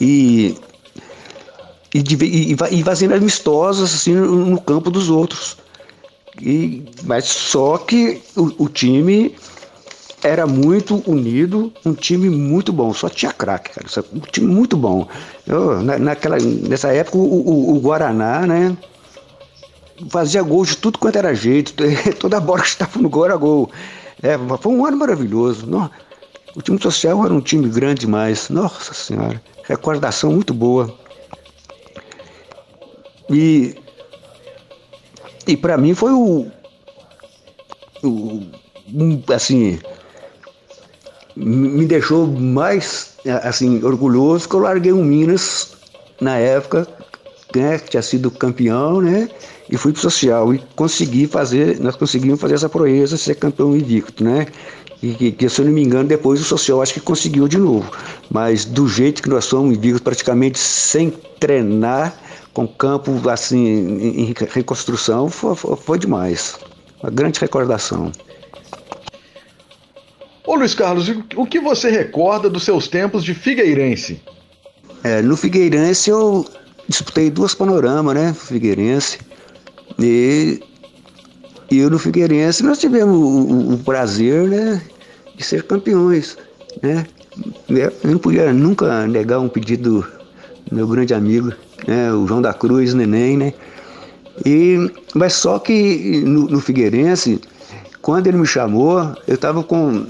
E 0.00 0.56
e, 1.94 2.02
de, 2.02 2.16
e, 2.24 2.52
e 2.52 2.82
fazendo 2.82 3.14
amistosos 3.14 3.94
assim 3.94 4.14
no, 4.14 4.46
no, 4.46 4.60
campo 4.60 4.90
dos 4.90 5.10
outros. 5.10 5.56
E, 6.40 6.84
mas 7.04 7.26
só 7.26 7.76
que 7.76 8.22
o, 8.34 8.64
o, 8.64 8.68
time 8.68 9.34
era 10.22 10.46
muito 10.46 11.02
unido, 11.06 11.72
um 11.84 11.94
time 11.94 12.30
muito 12.30 12.72
bom, 12.72 12.94
só 12.94 13.08
tinha 13.08 13.32
craque, 13.32 13.70
cara, 13.70 14.06
um 14.12 14.20
time 14.20 14.46
muito 14.46 14.76
bom. 14.76 15.08
Eu, 15.46 15.82
na, 15.82 15.98
naquela, 15.98 16.38
nessa 16.38 16.92
época 16.92 17.18
o, 17.18 17.22
o, 17.22 17.76
o 17.76 17.80
Guaraná, 17.80 18.46
né? 18.46 18.76
fazia 20.10 20.42
gol 20.42 20.64
de 20.64 20.76
tudo 20.76 20.98
quanto 20.98 21.16
era 21.16 21.34
jeito, 21.34 21.74
toda 22.18 22.40
bola 22.40 22.62
que 22.62 22.68
estava 22.68 22.98
no 22.98 23.08
gol 23.08 23.24
era 23.24 23.36
gol. 23.36 23.70
É, 24.22 24.38
foi 24.58 24.72
um 24.72 24.86
ano 24.86 24.96
maravilhoso. 24.96 25.66
Não, 25.66 25.90
O 26.54 26.62
time 26.62 26.80
social 26.80 27.24
era 27.24 27.34
um 27.34 27.40
time 27.40 27.68
grande 27.68 28.00
demais. 28.02 28.48
Nossa 28.48 28.94
Senhora, 28.94 29.42
recordação 29.64 30.32
muito 30.32 30.54
boa. 30.54 30.92
E, 33.30 33.74
e 35.46 35.56
para 35.56 35.76
mim 35.78 35.94
foi 35.94 36.12
o, 36.12 36.46
o, 38.02 38.42
assim, 39.32 39.78
me 41.36 41.84
deixou 41.86 42.26
mais 42.26 43.14
assim 43.42 43.82
orgulhoso 43.82 44.48
que 44.48 44.54
eu 44.54 44.60
larguei 44.60 44.92
o 44.92 45.02
Minas 45.02 45.74
na 46.20 46.36
época, 46.36 46.86
né, 47.54 47.78
que 47.78 47.90
tinha 47.90 48.02
sido 48.02 48.30
campeão, 48.30 49.00
né? 49.00 49.28
E 49.68 49.76
fui 49.76 49.92
pro 49.92 50.00
social 50.00 50.54
e 50.54 50.62
consegui 50.76 51.26
fazer, 51.26 51.80
nós 51.80 51.96
conseguimos 51.96 52.40
fazer 52.40 52.54
essa 52.54 52.68
proeza, 52.68 53.16
ser 53.16 53.36
campeão 53.36 53.76
invicto, 53.76 54.22
né? 54.22 54.46
E 55.02 55.14
que, 55.14 55.32
que, 55.32 55.48
se 55.48 55.60
eu 55.60 55.64
não 55.64 55.72
me 55.72 55.82
engano, 55.82 56.08
depois 56.08 56.40
o 56.40 56.44
social 56.44 56.80
acho 56.80 56.94
que 56.94 57.00
conseguiu 57.00 57.48
de 57.48 57.58
novo. 57.58 57.90
Mas 58.30 58.64
do 58.64 58.86
jeito 58.86 59.22
que 59.22 59.28
nós 59.28 59.48
fomos 59.48 59.76
invictos, 59.76 60.00
praticamente 60.00 60.58
sem 60.58 61.10
treinar, 61.40 62.14
com 62.52 62.68
campo 62.68 63.28
assim 63.28 63.66
em 63.66 64.34
reconstrução, 64.50 65.28
foi, 65.28 65.56
foi 65.76 65.98
demais. 65.98 66.56
Uma 67.02 67.10
grande 67.10 67.40
recordação. 67.40 68.12
Ô 70.52 70.56
Luiz 70.56 70.74
Carlos, 70.74 71.10
o 71.34 71.46
que 71.46 71.58
você 71.58 71.88
recorda 71.88 72.50
dos 72.50 72.64
seus 72.64 72.86
tempos 72.86 73.24
de 73.24 73.32
Figueirense? 73.32 74.20
É, 75.02 75.22
no 75.22 75.34
Figueirense 75.34 76.10
eu 76.10 76.46
disputei 76.86 77.30
duas 77.30 77.54
panoramas, 77.54 78.14
né? 78.14 78.34
Figueirense. 78.34 79.18
E, 79.98 80.60
eu 81.70 81.88
no 81.88 81.98
Figueirense 81.98 82.62
nós 82.62 82.78
tivemos 82.78 83.16
o, 83.16 83.22
o, 83.22 83.72
o 83.72 83.78
prazer, 83.78 84.46
né? 84.46 84.82
De 85.34 85.42
ser 85.42 85.62
campeões, 85.62 86.36
né? 86.82 87.06
Eu 87.70 87.90
não 88.04 88.18
podia 88.18 88.52
nunca 88.52 89.06
negar 89.06 89.40
um 89.40 89.48
pedido 89.48 90.06
do 90.66 90.76
meu 90.76 90.86
grande 90.86 91.14
amigo, 91.14 91.50
né? 91.88 92.12
O 92.12 92.26
João 92.26 92.42
da 92.42 92.52
Cruz, 92.52 92.92
Neném, 92.92 93.38
né? 93.38 93.54
E, 94.44 94.76
mas 95.14 95.32
só 95.32 95.58
que 95.58 96.20
no, 96.26 96.46
no 96.46 96.60
Figueirense, 96.60 97.40
quando 98.02 98.26
ele 98.26 98.36
me 98.36 98.46
chamou, 98.46 99.16
eu 99.26 99.36
estava 99.36 99.64
com 99.64 100.04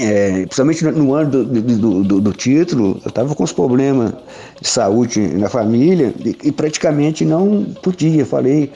é, 0.00 0.46
principalmente 0.46 0.84
no 0.84 1.14
ano 1.14 1.30
do, 1.30 1.44
do, 1.44 2.04
do, 2.04 2.20
do 2.20 2.32
título, 2.32 3.00
eu 3.04 3.08
estava 3.08 3.34
com 3.34 3.42
os 3.42 3.52
problemas 3.52 4.12
de 4.60 4.68
saúde 4.68 5.20
na 5.20 5.48
família 5.48 6.14
e, 6.24 6.36
e, 6.44 6.52
praticamente 6.52 7.24
não 7.24 7.64
podia. 7.82 8.24
Falei, 8.24 8.72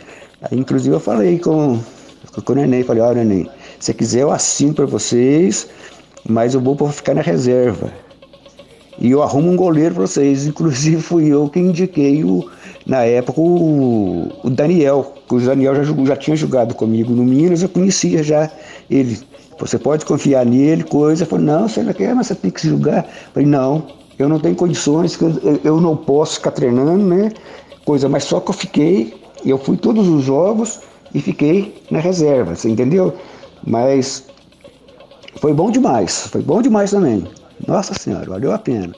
inclusive 0.51 0.95
eu 0.95 1.01
falei 1.01 1.39
com, 1.39 1.79
com 2.45 2.53
o 2.53 2.57
Neném, 2.57 2.83
falei, 2.83 3.03
olha 3.03 3.25
Neném, 3.25 3.49
se 3.79 3.95
quiser 3.95 4.23
eu 4.23 4.33
assino 4.33 4.75
para 4.75 4.87
vocês, 4.87 5.69
mas 6.29 6.55
eu 6.55 6.61
vou 6.61 6.77
ficar 6.91 7.15
na 7.15 7.23
reserva. 7.23 7.93
E 8.99 9.11
eu 9.11 9.23
arrumo 9.23 9.51
um 9.51 9.57
goleiro 9.57 9.95
para 9.95 10.07
vocês. 10.07 10.47
Inclusive 10.47 11.01
fui 11.01 11.29
eu 11.29 11.49
que 11.49 11.59
indiquei 11.59 12.25
o, 12.25 12.49
na 12.87 13.05
época 13.05 13.41
o, 13.41 14.29
o 14.43 14.51
Daniel, 14.51 15.15
que 15.29 15.35
o 15.35 15.41
Daniel 15.41 15.75
já, 15.75 16.05
já 16.05 16.17
tinha 16.17 16.37
jogado 16.37 16.75
comigo 16.75 17.13
no 17.13 17.25
Minas, 17.25 17.63
eu 17.63 17.69
conhecia 17.69 18.23
já 18.23 18.51
ele. 18.91 19.19
Você 19.59 19.79
pode 19.79 20.05
confiar 20.05 20.45
nele, 20.45 20.83
coisa. 20.85 21.23
Eu 21.23 21.27
falei, 21.27 21.47
não, 21.47 21.69
você 21.69 21.83
não 21.83 21.93
quer, 21.93 22.15
mas 22.15 22.27
você 22.27 22.35
tem 22.35 22.51
que 22.51 22.61
se 22.61 22.69
julgar. 22.69 23.05
Eu 23.05 23.33
falei, 23.33 23.49
não, 23.49 23.87
eu 24.19 24.29
não 24.29 24.39
tenho 24.39 24.55
condições, 24.55 25.21
eu, 25.21 25.61
eu 25.65 25.81
não 25.81 25.97
posso 25.97 26.35
ficar 26.37 26.53
treinando, 26.53 27.05
né? 27.05 27.33
Coisa, 27.85 28.09
mas 28.09 28.25
só 28.25 28.41
que 28.41 28.51
eu 28.51 28.55
fiquei, 28.55 29.15
eu 29.45 29.59
fui 29.59 29.77
todos 29.77 30.09
os 30.09 30.23
jogos 30.25 30.81
e 31.15 31.21
fiquei 31.21 31.83
na 31.91 31.99
reserva, 31.99 32.55
você 32.55 32.69
entendeu? 32.69 33.15
Mas 33.67 34.25
foi 35.37 35.53
bom 35.53 35.71
demais, 35.71 36.29
foi 36.29 36.43
bom 36.43 36.63
demais 36.63 36.91
também. 36.91 37.27
Nossa 37.67 37.95
Senhora, 37.95 38.29
valeu 38.29 38.53
a 38.53 38.59
pena. 38.59 38.95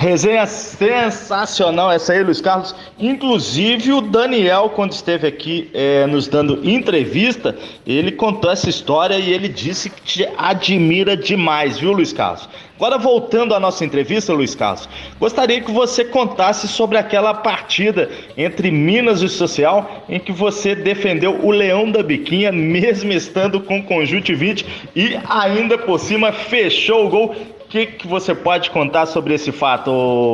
Resenha 0.00 0.46
sensacional 0.46 1.92
essa 1.92 2.14
aí, 2.14 2.22
Luiz 2.22 2.40
Carlos. 2.40 2.74
Inclusive 2.98 3.92
o 3.92 4.00
Daniel, 4.00 4.70
quando 4.70 4.92
esteve 4.92 5.26
aqui 5.26 5.70
é, 5.74 6.06
nos 6.06 6.26
dando 6.26 6.66
entrevista, 6.66 7.54
ele 7.86 8.10
contou 8.10 8.50
essa 8.50 8.70
história 8.70 9.16
e 9.16 9.30
ele 9.30 9.46
disse 9.46 9.90
que 9.90 10.00
te 10.00 10.28
admira 10.38 11.14
demais, 11.14 11.78
viu, 11.78 11.92
Luiz 11.92 12.14
Carlos? 12.14 12.48
Agora 12.76 12.96
voltando 12.96 13.54
à 13.54 13.60
nossa 13.60 13.84
entrevista, 13.84 14.32
Luiz 14.32 14.54
Carlos, 14.54 14.88
gostaria 15.18 15.60
que 15.60 15.70
você 15.70 16.02
contasse 16.02 16.66
sobre 16.66 16.96
aquela 16.96 17.34
partida 17.34 18.08
entre 18.38 18.70
Minas 18.70 19.20
e 19.20 19.28
Social 19.28 20.02
em 20.08 20.18
que 20.18 20.32
você 20.32 20.74
defendeu 20.74 21.44
o 21.44 21.50
Leão 21.50 21.90
da 21.90 22.02
Biquinha, 22.02 22.50
mesmo 22.50 23.12
estando 23.12 23.60
com 23.60 23.82
conjuntivite 23.82 24.64
e 24.96 25.20
ainda 25.28 25.76
por 25.76 26.00
cima 26.00 26.32
fechou 26.32 27.04
o 27.04 27.10
gol 27.10 27.36
que, 27.70 27.86
que 27.86 28.06
você 28.06 28.34
pode 28.34 28.68
contar 28.70 29.06
sobre 29.06 29.34
esse 29.34 29.52
fato, 29.52 29.90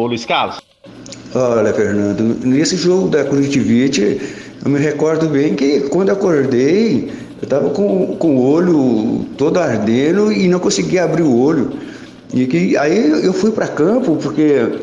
Luiz 0.07 0.25
Carlos? 0.25 0.59
Olha, 1.35 1.73
Fernando, 1.73 2.23
nesse 2.45 2.77
jogo 2.77 3.09
da 3.09 3.25
conjuntivite, 3.25 4.21
eu 4.65 4.71
me 4.71 4.79
recordo 4.79 5.29
bem 5.29 5.55
que 5.55 5.81
quando 5.91 6.11
acordei, 6.11 7.11
eu 7.39 7.45
estava 7.45 7.69
com, 7.71 8.17
com 8.17 8.37
o 8.37 8.51
olho 8.51 9.27
todo 9.37 9.59
ardendo 9.59 10.33
e 10.33 10.49
não 10.49 10.59
conseguia 10.59 11.05
abrir 11.05 11.23
o 11.23 11.39
olho. 11.39 11.73
E 12.33 12.47
que, 12.47 12.77
aí 12.79 13.25
eu 13.25 13.35
fui 13.35 13.51
para 13.51 13.69
campo, 13.69 14.17
porque 14.17 14.81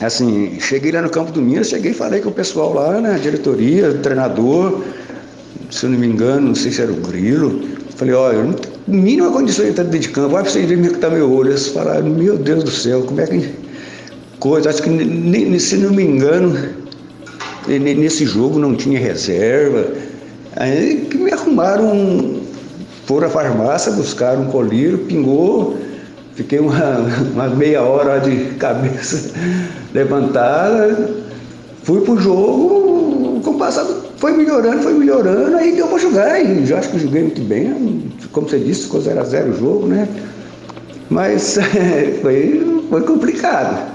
assim, 0.00 0.58
cheguei 0.58 0.92
lá 0.92 1.02
no 1.02 1.10
campo 1.10 1.30
do 1.30 1.42
Minas, 1.42 1.68
cheguei 1.68 1.90
e 1.90 1.94
falei 1.94 2.22
com 2.22 2.30
o 2.30 2.32
pessoal 2.32 2.72
lá, 2.72 3.00
né, 3.00 3.18
diretoria, 3.22 3.92
treinador, 3.94 4.82
se 5.70 5.84
eu 5.84 5.90
não 5.90 5.98
me 5.98 6.06
engano, 6.06 6.48
não 6.48 6.54
sei 6.54 6.72
se 6.72 6.80
era 6.80 6.90
o 6.90 6.96
Grilo. 6.96 7.73
Falei, 7.96 8.14
olha, 8.14 8.42
não 8.42 8.52
tenho 8.54 8.74
mínima 8.88 9.30
condição 9.30 9.64
de 9.64 9.70
entrar 9.70 9.84
dentro 9.84 10.00
de 10.00 10.08
campo. 10.08 10.34
Olha 10.34 10.42
pra 10.42 10.52
vocês 10.52 10.68
verem 10.68 10.84
é 10.84 10.88
que 10.88 10.98
tá 10.98 11.08
meu 11.08 11.30
olho. 11.32 11.50
Eles 11.50 11.68
falaram, 11.68 12.06
meu 12.06 12.36
Deus 12.36 12.64
do 12.64 12.70
céu, 12.70 13.02
como 13.02 13.20
é 13.20 13.26
que. 13.26 13.64
Coisa, 14.40 14.68
acho 14.68 14.82
que, 14.82 15.60
se 15.60 15.76
não 15.76 15.92
me 15.92 16.02
engano, 16.02 16.58
nesse 17.66 18.26
jogo 18.26 18.58
não 18.58 18.74
tinha 18.74 18.98
reserva. 18.98 19.86
Aí 20.56 21.06
que 21.10 21.16
me 21.16 21.32
arrumaram, 21.32 22.40
foram 23.06 23.28
à 23.28 23.30
farmácia, 23.30 23.92
buscaram 23.92 24.42
um 24.42 24.46
colírio, 24.46 24.98
pingou. 24.98 25.76
Fiquei 26.34 26.58
uma, 26.58 26.98
uma 27.32 27.48
meia 27.48 27.82
hora 27.82 28.18
de 28.18 28.54
cabeça 28.56 29.30
levantada. 29.94 31.10
Fui 31.84 32.00
pro 32.00 32.18
jogo, 32.18 33.40
com 33.42 33.50
o 33.50 33.58
passado 33.58 34.03
foi 34.16 34.32
melhorando, 34.32 34.82
foi 34.82 34.94
melhorando, 34.94 35.56
aí 35.56 35.74
deu 35.74 35.88
para 35.88 35.98
jogar, 35.98 36.40
e 36.40 36.64
já 36.66 36.78
acho 36.78 36.90
que 36.90 36.98
joguei 36.98 37.22
muito 37.22 37.42
bem, 37.42 38.12
como 38.32 38.48
você 38.48 38.58
disse, 38.58 38.84
ficou 38.84 39.00
0 39.00 39.20
a 39.20 39.24
0 39.24 39.50
o 39.50 39.58
jogo, 39.58 39.86
né? 39.86 40.08
Mas 41.10 41.58
foi, 42.22 42.84
foi 42.88 43.02
complicado. 43.02 43.94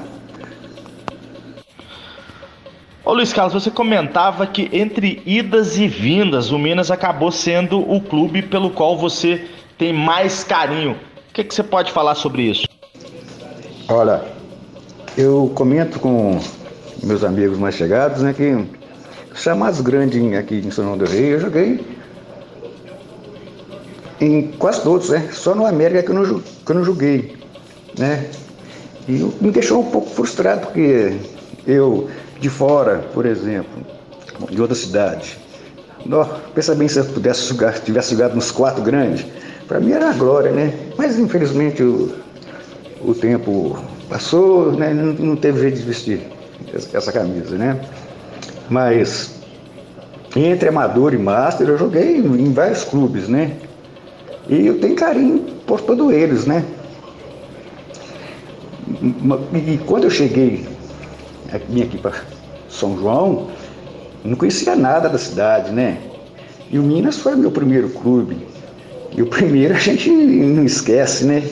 Ô 3.03 3.13
Luiz 3.13 3.33
Carlos, 3.33 3.53
você 3.53 3.71
comentava 3.71 4.45
que 4.45 4.69
entre 4.71 5.21
idas 5.25 5.77
e 5.77 5.87
vindas, 5.87 6.51
o 6.51 6.59
Minas 6.59 6.91
acabou 6.91 7.31
sendo 7.31 7.79
o 7.79 7.99
clube 7.99 8.43
pelo 8.43 8.69
qual 8.69 8.97
você 8.97 9.47
tem 9.79 9.91
mais 9.91 10.43
carinho. 10.43 10.91
O 11.29 11.33
que, 11.33 11.43
que 11.43 11.55
você 11.55 11.63
pode 11.63 11.91
falar 11.91 12.13
sobre 12.13 12.43
isso? 12.43 12.67
Olha, 13.87 14.21
eu 15.17 15.51
comento 15.55 15.99
com 15.99 16.39
meus 17.01 17.23
amigos 17.23 17.57
mais 17.57 17.73
chegados, 17.73 18.21
né, 18.21 18.31
que 18.31 18.78
chamados 19.39 19.81
grandes 19.81 20.21
aqui 20.37 20.55
em 20.55 20.71
São 20.71 20.85
João 20.85 20.97
do 20.97 21.05
Rei, 21.05 21.33
eu 21.33 21.39
joguei 21.39 21.79
em 24.21 24.51
quase 24.59 24.81
todos, 24.81 25.09
né? 25.09 25.29
Só 25.31 25.55
no 25.55 25.65
América 25.65 26.03
que 26.03 26.09
eu 26.09 26.15
não, 26.15 26.39
que 26.39 26.71
eu 26.71 26.75
não 26.75 26.83
joguei, 26.83 27.37
né? 27.97 28.25
E 29.07 29.13
me 29.41 29.49
deixou 29.51 29.81
um 29.81 29.89
pouco 29.89 30.09
frustrado, 30.09 30.67
porque 30.67 31.17
eu, 31.65 32.09
de 32.39 32.49
fora, 32.49 32.99
por 33.13 33.25
exemplo, 33.25 33.85
de 34.49 34.61
outra 34.61 34.75
cidade, 34.75 35.37
não, 36.05 36.27
pensa 36.53 36.75
bem 36.75 36.87
se 36.87 36.99
eu 36.99 37.05
pudesse 37.05 37.47
jogar, 37.47 37.79
tivesse 37.79 38.11
jogado 38.11 38.35
nos 38.35 38.51
quatro 38.51 38.83
grandes, 38.83 39.25
para 39.67 39.79
mim 39.79 39.91
era 39.91 40.09
a 40.09 40.13
glória, 40.13 40.51
né? 40.51 40.73
Mas 40.97 41.17
infelizmente 41.17 41.81
o, 41.81 42.13
o 43.01 43.13
tempo 43.13 43.79
passou, 44.09 44.73
né? 44.73 44.93
Não, 44.93 45.13
não 45.13 45.35
teve 45.35 45.61
jeito 45.61 45.77
de 45.77 45.83
vestir 45.83 46.21
essa 46.93 47.11
camisa, 47.11 47.57
né? 47.57 47.79
Mas 48.69 49.39
entre 50.35 50.69
amador 50.69 51.13
e 51.13 51.17
master 51.17 51.67
eu 51.67 51.77
joguei 51.77 52.17
em 52.17 52.53
vários 52.53 52.83
clubes, 52.83 53.27
né? 53.27 53.53
E 54.47 54.65
eu 54.67 54.79
tenho 54.79 54.95
carinho 54.95 55.39
por 55.65 55.81
todos 55.81 56.11
eles, 56.13 56.45
né? 56.45 56.63
E 59.53 59.79
quando 59.85 60.05
eu 60.05 60.09
cheguei 60.09 60.65
vim 61.69 61.81
aqui 61.81 61.97
para 61.97 62.13
São 62.69 62.97
João, 62.97 63.47
não 64.23 64.35
conhecia 64.35 64.75
nada 64.75 65.09
da 65.09 65.17
cidade, 65.17 65.71
né? 65.71 65.97
E 66.69 66.77
o 66.77 66.83
Minas 66.83 67.17
foi 67.17 67.35
meu 67.35 67.51
primeiro 67.51 67.89
clube. 67.89 68.37
E 69.15 69.21
o 69.21 69.27
primeiro 69.27 69.73
a 69.75 69.79
gente 69.79 70.11
não 70.11 70.63
esquece, 70.63 71.25
né? 71.25 71.43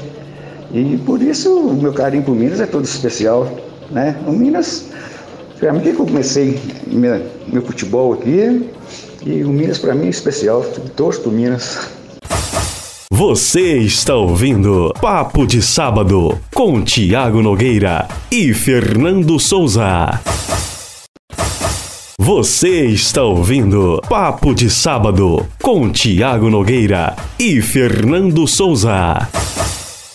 E 0.72 0.98
por 1.06 1.22
isso 1.22 1.52
o 1.52 1.74
meu 1.74 1.94
carinho 1.94 2.24
por 2.24 2.36
Minas 2.36 2.60
é 2.60 2.66
todo 2.66 2.86
especial, 2.86 3.50
né? 3.90 4.16
O 4.28 4.32
Minas 4.32 4.90
para 5.60 5.74
mim 5.74 5.82
que 5.82 5.90
eu 5.90 5.96
comecei 5.96 6.60
meu, 6.88 7.22
meu 7.48 7.62
futebol 7.62 8.14
aqui 8.14 8.70
e 9.26 9.44
o 9.44 9.50
Minas 9.50 9.78
para 9.78 9.96
mim 9.96 10.08
é 10.08 10.10
especial, 10.10 10.64
torço 10.96 11.22
pro 11.22 11.32
Minas. 11.32 11.90
Você 13.12 13.78
está 13.78 14.14
ouvindo 14.14 14.94
Papo 15.02 15.48
de 15.48 15.62
Sábado 15.62 16.38
com 16.54 16.84
Tiago 16.84 17.42
Nogueira 17.42 18.08
e 18.32 18.54
Fernando 18.54 19.40
Souza. 19.40 20.22
Você 22.20 22.86
está 22.86 23.24
ouvindo 23.24 24.02
Papo 24.08 24.54
de 24.54 24.70
Sábado 24.70 25.46
com 25.62 25.90
Tiago 25.90 26.50
Nogueira 26.50 27.16
e 27.40 27.62
Fernando 27.62 28.46
Souza. 28.46 29.28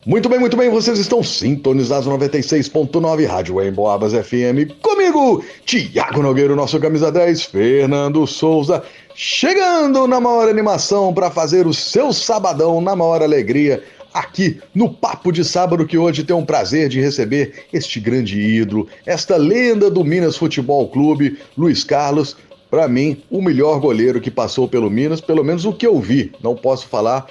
Muito 0.05 0.29
bem, 0.29 0.41
muito 0.41 0.57
bem, 0.57 0.69
vocês 0.69 0.99
estão 0.99 1.23
sintonizados 1.23 2.09
no 2.09 2.19
96.9 2.19 3.25
Rádio 3.25 3.63
Emboabas 3.63 4.13
FM. 4.13 4.75
Comigo, 4.83 5.45
Tiago 5.65 6.21
Nogueira, 6.21 6.57
nosso 6.57 6.81
camisa 6.81 7.13
10, 7.13 7.45
Fernando 7.45 8.27
Souza, 8.27 8.83
chegando 9.15 10.09
na 10.09 10.21
maior 10.21 10.49
animação 10.49 11.15
para 11.15 11.31
fazer 11.31 11.69
o 11.69 11.73
seu 11.73 12.13
sabadão 12.13 12.81
na 12.81 12.97
maior 12.97 13.23
alegria 13.23 13.81
aqui 14.13 14.61
no 14.75 14.93
Papo 14.93 15.31
de 15.31 15.45
Sábado, 15.45 15.87
que 15.87 15.97
hoje 15.97 16.25
tem 16.25 16.35
um 16.35 16.45
prazer 16.45 16.89
de 16.89 17.01
receber 17.01 17.67
este 17.73 18.01
grande 18.01 18.41
ídolo, 18.41 18.89
esta 19.07 19.37
lenda 19.37 19.89
do 19.89 20.03
Minas 20.03 20.37
Futebol 20.37 20.89
Clube, 20.89 21.39
Luiz 21.57 21.85
Carlos. 21.85 22.37
Para 22.69 22.89
mim, 22.89 23.23
o 23.31 23.41
melhor 23.41 23.79
goleiro 23.79 24.21
que 24.21 24.33
passou 24.33 24.67
pelo 24.67 24.91
Minas, 24.91 25.21
pelo 25.21 25.45
menos 25.45 25.65
o 25.65 25.73
que 25.73 25.87
eu 25.87 26.01
vi. 26.01 26.33
Não 26.43 26.57
posso 26.57 26.89
falar 26.89 27.27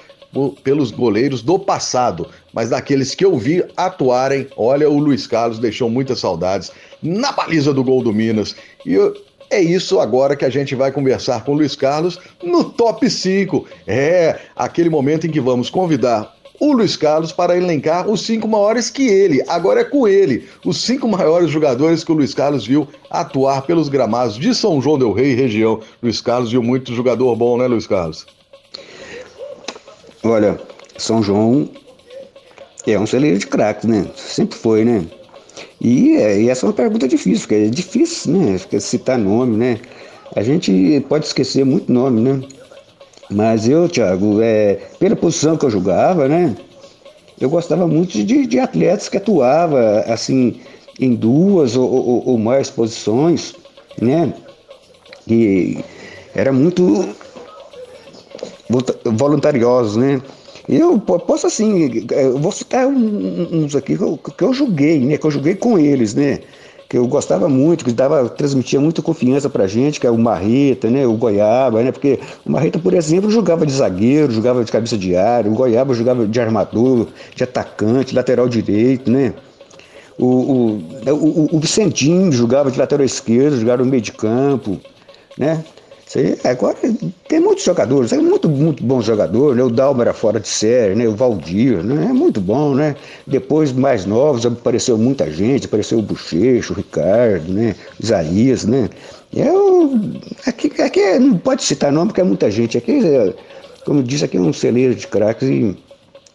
pelos 0.62 0.90
goleiros 0.90 1.42
do 1.42 1.58
passado, 1.58 2.28
mas 2.52 2.70
daqueles 2.70 3.14
que 3.14 3.24
eu 3.24 3.36
vi 3.36 3.64
atuarem, 3.76 4.46
olha, 4.56 4.88
o 4.88 4.98
Luiz 4.98 5.26
Carlos 5.26 5.58
deixou 5.58 5.90
muitas 5.90 6.20
saudades 6.20 6.72
na 7.02 7.32
baliza 7.32 7.72
do 7.72 7.84
gol 7.84 8.02
do 8.02 8.12
Minas. 8.12 8.56
E 8.86 8.94
eu, 8.94 9.14
é 9.50 9.60
isso 9.60 10.00
agora 10.00 10.34
que 10.34 10.44
a 10.44 10.50
gente 10.50 10.74
vai 10.74 10.90
conversar 10.90 11.44
com 11.44 11.52
o 11.52 11.56
Luiz 11.56 11.76
Carlos 11.76 12.18
no 12.42 12.64
top 12.64 13.08
5. 13.08 13.66
É 13.86 14.38
aquele 14.56 14.88
momento 14.88 15.26
em 15.26 15.30
que 15.30 15.40
vamos 15.40 15.68
convidar 15.68 16.34
o 16.58 16.72
Luiz 16.72 16.96
Carlos 16.96 17.32
para 17.32 17.56
elencar 17.56 18.08
os 18.08 18.22
cinco 18.22 18.46
maiores 18.46 18.88
que 18.88 19.08
ele. 19.08 19.42
Agora 19.48 19.80
é 19.80 19.84
com 19.84 20.06
ele. 20.06 20.48
Os 20.64 20.80
cinco 20.80 21.08
maiores 21.08 21.50
jogadores 21.50 22.04
que 22.04 22.12
o 22.12 22.14
Luiz 22.14 22.32
Carlos 22.32 22.66
viu 22.66 22.88
atuar 23.10 23.62
pelos 23.62 23.88
gramados 23.88 24.36
de 24.36 24.54
São 24.54 24.80
João 24.80 24.98
Del 24.98 25.12
Rei 25.12 25.32
e 25.32 25.34
região. 25.34 25.80
Luiz 26.02 26.20
Carlos 26.20 26.52
viu 26.52 26.62
muito 26.62 26.94
jogador 26.94 27.34
bom, 27.36 27.58
né, 27.58 27.66
Luiz 27.66 27.86
Carlos? 27.86 28.24
Olha, 30.24 30.58
São 30.96 31.22
João 31.22 31.68
é 32.86 32.98
um 32.98 33.06
celeiro 33.06 33.38
de 33.38 33.46
craques, 33.46 33.88
né? 33.88 34.06
Sempre 34.16 34.56
foi, 34.56 34.84
né? 34.84 35.04
E, 35.80 36.16
é, 36.16 36.40
e, 36.40 36.48
essa 36.48 36.64
é 36.64 36.68
uma 36.68 36.72
pergunta 36.72 37.08
difícil, 37.08 37.40
porque 37.40 37.54
é 37.54 37.68
difícil, 37.68 38.32
né? 38.32 38.58
Citar 38.78 39.18
nome, 39.18 39.56
né? 39.56 39.80
A 40.36 40.42
gente 40.42 41.04
pode 41.08 41.26
esquecer 41.26 41.64
muito 41.64 41.92
nome, 41.92 42.20
né? 42.20 42.40
Mas 43.28 43.68
eu, 43.68 43.88
Thiago, 43.88 44.40
é, 44.40 44.74
pela 44.98 45.16
posição 45.16 45.56
que 45.56 45.64
eu 45.64 45.70
jogava, 45.70 46.28
né? 46.28 46.54
Eu 47.40 47.50
gostava 47.50 47.86
muito 47.88 48.12
de, 48.12 48.46
de 48.46 48.58
atletas 48.60 49.08
que 49.08 49.16
atuavam, 49.16 49.78
assim, 50.06 50.60
em 51.00 51.14
duas 51.14 51.76
ou, 51.76 51.90
ou, 51.90 52.28
ou 52.28 52.38
mais 52.38 52.70
posições, 52.70 53.54
né? 54.00 54.32
E 55.26 55.78
era 56.34 56.52
muito 56.52 57.08
voluntariosos, 59.04 59.96
né? 59.96 60.20
Eu 60.68 60.98
posso 60.98 61.46
assim, 61.46 62.06
eu 62.10 62.38
vou 62.38 62.52
citar 62.52 62.86
uns 62.86 63.74
aqui 63.74 63.96
que 63.96 64.02
eu, 64.02 64.16
que 64.16 64.44
eu 64.44 64.52
joguei, 64.52 65.00
né? 65.00 65.18
Que 65.18 65.26
eu 65.26 65.30
joguei 65.30 65.54
com 65.54 65.78
eles, 65.78 66.14
né? 66.14 66.38
Que 66.88 66.96
eu 66.96 67.06
gostava 67.06 67.48
muito, 67.48 67.84
que 67.84 67.92
dava, 67.92 68.28
transmitia 68.28 68.78
muita 68.78 69.02
confiança 69.02 69.48
pra 69.50 69.66
gente, 69.66 69.98
que 69.98 70.06
é 70.06 70.10
o 70.10 70.18
Marreta, 70.18 70.88
né? 70.88 71.06
O 71.06 71.14
Goiaba, 71.14 71.82
né? 71.82 71.90
Porque 71.90 72.20
o 72.46 72.52
Marreta, 72.52 72.78
por 72.78 72.94
exemplo, 72.94 73.30
jogava 73.30 73.66
de 73.66 73.72
zagueiro, 73.72 74.32
jogava 74.32 74.64
de 74.64 74.70
cabeça 74.70 74.96
de 74.96 75.16
área, 75.16 75.50
o 75.50 75.54
Goiaba 75.54 75.94
jogava 75.94 76.26
de 76.26 76.40
armador, 76.40 77.08
de 77.34 77.42
atacante, 77.42 78.14
lateral 78.14 78.48
direito, 78.48 79.10
né? 79.10 79.34
O, 80.16 80.26
o, 80.26 80.82
o, 81.10 81.56
o 81.56 81.58
Vicentinho 81.58 82.30
jogava 82.30 82.70
de 82.70 82.78
lateral 82.78 83.04
esquerdo, 83.04 83.58
jogava 83.58 83.82
no 83.82 83.90
meio 83.90 84.02
de 84.02 84.12
campo, 84.12 84.78
né? 85.36 85.64
Agora 86.44 86.76
tem 87.28 87.40
muitos 87.40 87.64
jogadores, 87.64 88.10
tem 88.10 88.20
muito, 88.20 88.48
muito 88.48 88.82
bons 88.82 89.04
jogadores, 89.04 89.56
né? 89.56 89.62
O 89.62 89.70
Dalma 89.70 90.02
era 90.02 90.12
fora 90.12 90.38
de 90.38 90.48
série, 90.48 90.94
né? 90.94 91.08
O 91.08 91.14
Valdir, 91.14 91.82
né? 91.82 92.06
É 92.10 92.12
muito 92.12 92.40
bom, 92.40 92.74
né? 92.74 92.94
Depois, 93.26 93.72
mais 93.72 94.04
novos, 94.04 94.44
apareceu 94.44 94.98
muita 94.98 95.30
gente, 95.30 95.66
apareceu 95.66 95.98
o 95.98 96.02
Bochecho, 96.02 96.72
o 96.72 96.76
Ricardo, 96.76 97.52
né? 97.52 97.74
Isaías, 97.98 98.64
né? 98.64 98.90
Eu, 99.34 99.98
aqui, 100.46 100.70
aqui 100.82 101.18
não 101.18 101.38
pode 101.38 101.62
citar 101.62 101.90
nome 101.90 102.08
porque 102.08 102.20
é 102.20 102.24
muita 102.24 102.50
gente. 102.50 102.76
Aqui, 102.76 103.04
é, 103.04 103.34
como 103.84 104.02
disse, 104.02 104.24
aqui 104.24 104.36
é 104.36 104.40
um 104.40 104.52
celeiro 104.52 104.94
de 104.94 105.06
craques 105.06 105.48
e 105.48 105.76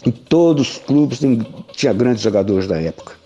em 0.05 0.11
todos 0.11 0.71
os 0.71 0.77
clubes 0.79 1.19
tem, 1.19 1.45
tinha 1.73 1.93
grandes 1.93 2.23
jogadores 2.23 2.67
da 2.67 2.81
época. 2.81 3.16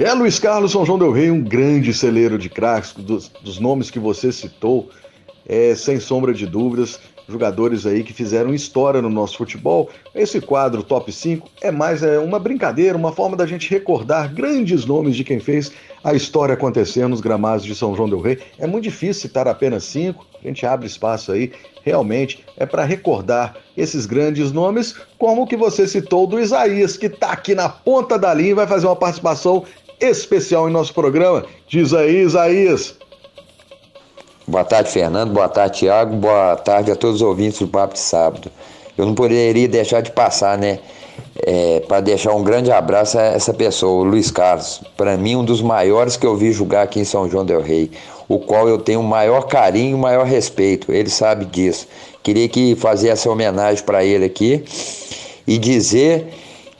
É 0.00 0.14
Luiz 0.14 0.38
Carlos 0.38 0.70
São 0.70 0.86
João 0.86 0.96
Del 0.96 1.10
Rey, 1.10 1.28
um 1.28 1.42
grande 1.42 1.92
celeiro 1.92 2.38
de 2.38 2.48
craques, 2.48 2.92
dos, 2.92 3.26
dos, 3.42 3.58
nomes 3.58 3.90
que 3.90 3.98
você 3.98 4.30
citou, 4.30 4.88
é, 5.44 5.74
sem 5.74 5.98
sombra 5.98 6.32
de 6.32 6.46
dúvidas, 6.46 7.00
jogadores 7.28 7.84
aí 7.84 8.04
que 8.04 8.12
fizeram 8.12 8.54
história 8.54 9.02
no 9.02 9.10
nosso 9.10 9.36
futebol. 9.36 9.90
Esse 10.14 10.40
quadro 10.40 10.84
Top 10.84 11.10
5 11.10 11.50
é 11.60 11.72
mais 11.72 12.04
é, 12.04 12.16
uma 12.16 12.38
brincadeira, 12.38 12.96
uma 12.96 13.10
forma 13.10 13.36
da 13.36 13.44
gente 13.44 13.68
recordar 13.68 14.32
grandes 14.32 14.86
nomes 14.86 15.16
de 15.16 15.24
quem 15.24 15.40
fez 15.40 15.72
a 16.04 16.14
história 16.14 16.54
acontecer 16.54 17.08
nos 17.08 17.20
gramados 17.20 17.64
de 17.64 17.74
São 17.74 17.96
João 17.96 18.08
Del 18.08 18.20
Rey. 18.20 18.38
É 18.56 18.68
muito 18.68 18.84
difícil 18.84 19.22
citar 19.22 19.48
apenas 19.48 19.82
cinco, 19.82 20.24
a 20.40 20.46
gente 20.46 20.64
abre 20.64 20.86
espaço 20.86 21.32
aí, 21.32 21.50
realmente 21.82 22.44
é 22.56 22.64
para 22.64 22.84
recordar 22.84 23.56
esses 23.76 24.06
grandes 24.06 24.52
nomes, 24.52 24.94
como 25.18 25.42
o 25.42 25.46
que 25.46 25.56
você 25.56 25.88
citou 25.88 26.24
do 26.24 26.38
Isaías, 26.38 26.96
que 26.96 27.06
está 27.06 27.32
aqui 27.32 27.52
na 27.52 27.68
ponta 27.68 28.16
da 28.16 28.32
linha 28.32 28.50
e 28.50 28.54
vai 28.54 28.66
fazer 28.68 28.86
uma 28.86 28.94
participação 28.94 29.64
especial 30.00 30.68
em 30.68 30.72
nosso 30.72 30.94
programa. 30.94 31.44
Diz 31.68 31.92
aí, 31.92 32.22
Isaías. 32.22 32.94
Boa 34.46 34.64
tarde, 34.64 34.90
Fernando. 34.90 35.32
Boa 35.32 35.48
tarde, 35.48 35.80
Tiago. 35.80 36.16
Boa 36.16 36.56
tarde 36.56 36.90
a 36.90 36.96
todos 36.96 37.16
os 37.16 37.22
ouvintes 37.22 37.58
do 37.58 37.68
Papo 37.68 37.94
de 37.94 38.00
Sábado. 38.00 38.50
Eu 38.96 39.06
não 39.06 39.14
poderia 39.14 39.68
deixar 39.68 40.00
de 40.00 40.10
passar, 40.10 40.56
né? 40.56 40.78
É, 41.44 41.80
para 41.80 42.00
deixar 42.00 42.32
um 42.32 42.42
grande 42.42 42.70
abraço 42.70 43.18
a 43.18 43.22
essa 43.22 43.52
pessoa, 43.52 44.02
o 44.02 44.04
Luiz 44.04 44.30
Carlos. 44.30 44.80
Para 44.96 45.16
mim, 45.16 45.36
um 45.36 45.44
dos 45.44 45.60
maiores 45.60 46.16
que 46.16 46.26
eu 46.26 46.36
vi 46.36 46.52
jogar 46.52 46.82
aqui 46.82 47.00
em 47.00 47.04
São 47.04 47.28
João 47.28 47.44
Del 47.44 47.60
Rei, 47.60 47.90
o 48.28 48.38
qual 48.38 48.68
eu 48.68 48.78
tenho 48.78 49.00
o 49.00 49.04
maior 49.04 49.42
carinho 49.42 49.90
e 49.90 49.94
o 49.94 49.98
maior 49.98 50.24
respeito. 50.24 50.92
Ele 50.92 51.10
sabe 51.10 51.44
disso. 51.44 51.86
Queria 52.22 52.48
que 52.48 52.74
fazer 52.74 53.08
essa 53.08 53.30
homenagem 53.30 53.84
para 53.84 54.04
ele 54.04 54.24
aqui 54.24 54.64
e 55.46 55.58
dizer 55.58 56.28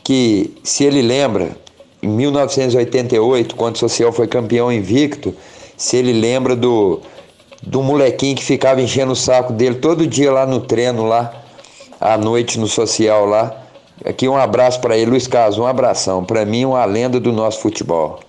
que 0.02 0.54
se 0.62 0.84
ele 0.84 1.02
lembra 1.02 1.56
em 2.02 2.08
1988, 2.08 3.54
quando 3.56 3.76
o 3.76 3.78
Social 3.78 4.12
foi 4.12 4.26
campeão 4.26 4.72
invicto, 4.72 5.34
se 5.76 5.96
ele 5.96 6.12
lembra 6.12 6.54
do, 6.54 7.00
do 7.62 7.82
molequinho 7.82 8.36
que 8.36 8.44
ficava 8.44 8.80
enchendo 8.80 9.12
o 9.12 9.16
saco 9.16 9.52
dele 9.52 9.76
todo 9.76 10.06
dia 10.06 10.32
lá 10.32 10.46
no 10.46 10.60
treino, 10.60 11.04
lá, 11.04 11.32
à 12.00 12.16
noite 12.16 12.58
no 12.58 12.68
Social 12.68 13.26
lá. 13.26 13.64
Aqui 14.04 14.28
um 14.28 14.36
abraço 14.36 14.80
para 14.80 14.96
ele, 14.96 15.10
Luiz 15.10 15.26
Carlos, 15.26 15.58
um 15.58 15.66
abração. 15.66 16.24
Para 16.24 16.44
mim, 16.44 16.64
uma 16.64 16.84
lenda 16.84 17.18
do 17.18 17.32
nosso 17.32 17.60
futebol. 17.60 18.20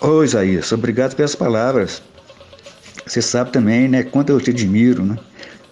Ô 0.00 0.22
Isaías, 0.22 0.72
obrigado 0.72 1.14
pelas 1.14 1.34
palavras. 1.34 2.02
Você 3.06 3.20
sabe 3.20 3.52
também, 3.52 3.88
né, 3.88 4.02
quanto 4.02 4.30
eu 4.30 4.40
te 4.40 4.50
admiro, 4.50 5.04
né? 5.04 5.16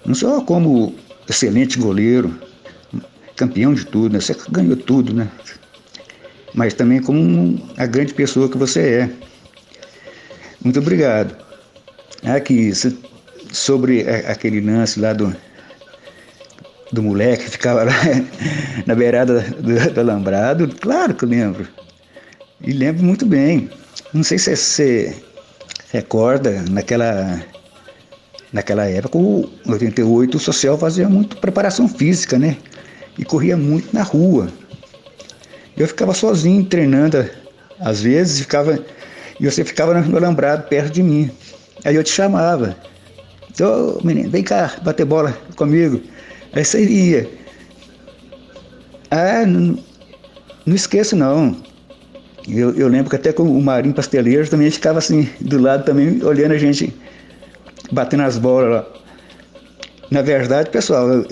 Não 0.05 0.15
só 0.15 0.41
como 0.43 0.95
excelente 1.29 1.79
goleiro, 1.79 2.39
campeão 3.35 3.73
de 3.73 3.85
tudo, 3.87 4.13
né? 4.13 4.21
Você 4.21 4.37
ganhou 4.51 4.77
tudo, 4.77 5.13
né? 5.15 5.29
Mas 6.55 6.73
também 6.73 7.01
como 7.03 7.61
a 7.77 7.87
grande 7.87 8.15
pessoa 8.15 8.49
que 8.49 8.57
você 8.57 8.81
é. 8.81 9.11
Muito 10.63 10.79
obrigado. 10.79 11.37
Aqui, 12.25 12.73
sobre 13.53 14.09
aquele 14.09 14.61
lance 14.61 14.99
lá 14.99 15.13
do, 15.13 15.35
do 16.93 17.03
moleque 17.03 17.45
que 17.45 17.51
ficava 17.51 17.85
lá 17.85 17.93
na 18.87 18.95
beirada 18.95 19.41
do, 19.41 19.93
do 19.93 20.01
alambrado, 20.01 20.69
claro 20.81 21.15
que 21.15 21.25
eu 21.25 21.29
lembro. 21.29 21.69
E 22.61 22.73
lembro 22.73 23.05
muito 23.05 23.27
bem. 23.27 23.69
Não 24.13 24.23
sei 24.23 24.39
se 24.39 24.57
você 24.57 25.15
recorda, 25.93 26.65
naquela, 26.71 27.43
naquela 28.53 28.87
época, 28.87 29.19
o 29.19 29.51
88, 29.67 30.37
o 30.37 30.41
social 30.41 30.79
fazia 30.79 31.09
muito 31.09 31.37
preparação 31.37 31.89
física, 31.89 32.39
né? 32.39 32.57
E 33.19 33.25
corria 33.25 33.57
muito 33.57 33.95
na 33.95 34.03
rua. 34.03 34.49
Eu 35.77 35.89
ficava 35.89 36.15
sozinho 36.15 36.65
treinando, 36.65 37.29
às 37.81 38.03
vezes 38.03 38.41
ficava 38.41 38.79
e 39.39 39.45
você 39.45 39.65
ficava 39.65 40.01
no 40.01 40.17
alambrado 40.17 40.69
perto 40.69 40.93
de 40.93 41.03
mim. 41.03 41.31
Aí 41.85 41.97
eu 41.97 42.05
te 42.05 42.11
chamava. 42.11 42.77
Ô 43.61 43.99
oh, 44.01 44.07
menino, 44.07 44.31
vem 44.31 44.43
cá, 44.43 44.73
bater 44.83 45.05
bola 45.05 45.37
comigo. 45.57 46.01
Aí 46.53 46.65
você 46.65 46.83
iria. 46.83 47.29
Ah, 49.11 49.45
não, 49.47 49.79
não 50.65 50.75
esqueço 50.75 51.17
não. 51.17 51.57
Eu, 52.49 52.75
eu 52.75 52.89
lembro 52.89 53.11
que 53.11 53.17
até 53.17 53.33
com 53.33 53.43
o 53.43 53.63
Marinho 53.63 53.95
Pasteleiro 53.95 54.49
também 54.49 54.71
ficava 54.71 54.99
assim, 54.99 55.29
do 55.41 55.59
lado 55.59 55.85
também, 55.85 56.23
olhando 56.23 56.53
a 56.53 56.59
gente, 56.59 56.95
batendo 57.91 58.23
as 58.23 58.37
bolas 58.37 58.71
lá 58.71 58.87
Na 60.11 60.21
verdade, 60.21 60.69
pessoal, 60.69 61.09
eu, 61.09 61.27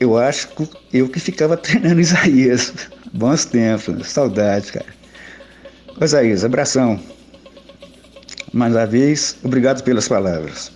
eu 0.00 0.16
acho 0.16 0.48
que 0.48 0.68
eu 0.92 1.08
que 1.08 1.20
ficava 1.20 1.56
treinando 1.58 2.00
Isaías. 2.00 2.72
Bons 3.14 3.44
tempos, 3.44 4.08
saudades, 4.08 4.72
cara. 4.72 4.92
Ô 6.00 6.04
Isaías, 6.04 6.44
abração. 6.44 6.98
Mais 8.52 8.74
uma 8.74 8.86
vez, 8.86 9.36
obrigado 9.44 9.84
pelas 9.84 10.08
palavras. 10.08 10.72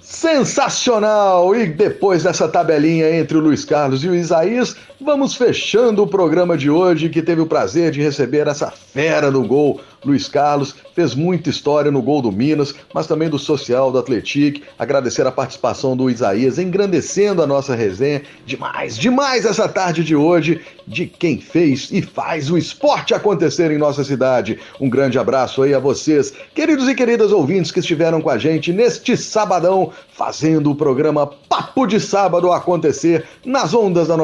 Sensacional! 0.00 1.54
E 1.54 1.66
depois 1.66 2.24
dessa 2.24 2.48
tabelinha 2.48 3.08
entre 3.16 3.36
o 3.36 3.40
Luiz 3.40 3.64
Carlos 3.64 4.02
e 4.02 4.08
o 4.08 4.14
Isaías, 4.16 4.74
vamos 5.00 5.34
fechando 5.34 6.02
o 6.02 6.06
programa 6.06 6.56
de 6.56 6.70
hoje 6.70 7.08
que 7.08 7.22
teve 7.22 7.40
o 7.40 7.46
prazer 7.46 7.90
de 7.90 8.00
receber 8.00 8.46
essa 8.46 8.70
fera 8.70 9.30
no 9.30 9.46
gol 9.46 9.80
Luiz 10.06 10.28
Carlos 10.28 10.74
fez 10.94 11.16
muita 11.16 11.50
história 11.50 11.90
no 11.90 12.00
gol 12.00 12.22
do 12.22 12.30
Minas, 12.30 12.74
mas 12.94 13.08
também 13.08 13.28
do 13.28 13.38
social 13.38 13.90
do 13.90 13.98
Atlético. 13.98 14.60
Agradecer 14.78 15.26
a 15.26 15.32
participação 15.32 15.96
do 15.96 16.08
Isaías, 16.08 16.58
engrandecendo 16.58 17.42
a 17.42 17.46
nossa 17.46 17.74
resenha. 17.74 18.22
Demais, 18.46 18.96
demais 18.96 19.44
essa 19.44 19.68
tarde 19.68 20.04
de 20.04 20.14
hoje, 20.14 20.60
de 20.86 21.06
quem 21.06 21.40
fez 21.40 21.90
e 21.90 22.00
faz 22.02 22.50
o 22.50 22.56
esporte 22.56 23.14
acontecer 23.14 23.70
em 23.72 23.78
nossa 23.78 24.04
cidade. 24.04 24.58
Um 24.80 24.88
grande 24.88 25.18
abraço 25.18 25.62
aí 25.62 25.74
a 25.74 25.78
vocês, 25.78 26.32
queridos 26.54 26.88
e 26.88 26.94
queridas 26.94 27.32
ouvintes 27.32 27.72
que 27.72 27.80
estiveram 27.80 28.20
com 28.20 28.30
a 28.30 28.38
gente 28.38 28.72
neste 28.72 29.16
sabadão, 29.16 29.90
fazendo 30.12 30.70
o 30.70 30.74
programa 30.74 31.26
Papo 31.26 31.86
de 31.86 31.98
Sábado 31.98 32.52
acontecer 32.52 33.24
nas 33.44 33.74
ondas 33.74 34.08
da 34.08 34.16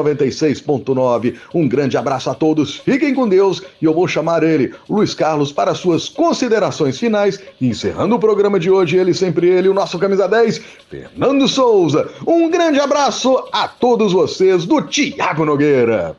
96.9. 0.65 1.35
Um 1.53 1.67
grande 1.67 1.97
abraço 1.97 2.29
a 2.29 2.33
todos, 2.33 2.77
fiquem 2.77 3.13
com 3.13 3.27
Deus 3.27 3.61
e 3.81 3.85
eu 3.85 3.93
vou 3.93 4.07
chamar 4.07 4.43
ele, 4.43 4.73
Luiz 4.89 5.13
Carlos, 5.13 5.51
para 5.51 5.75
suas 5.75 6.09
considerações 6.09 6.97
finais, 6.97 7.39
encerrando 7.61 8.15
o 8.15 8.19
programa 8.19 8.59
de 8.59 8.69
hoje, 8.69 8.97
ele 8.97 9.13
sempre 9.13 9.47
ele, 9.47 9.69
o 9.69 9.73
nosso 9.73 9.99
camisa 9.99 10.27
10, 10.27 10.61
Fernando 10.89 11.47
Souza. 11.47 12.09
Um 12.25 12.49
grande 12.49 12.79
abraço 12.79 13.47
a 13.51 13.67
todos 13.67 14.13
vocês 14.13 14.65
do 14.65 14.81
Tiago 14.81 15.45
Nogueira. 15.45 16.15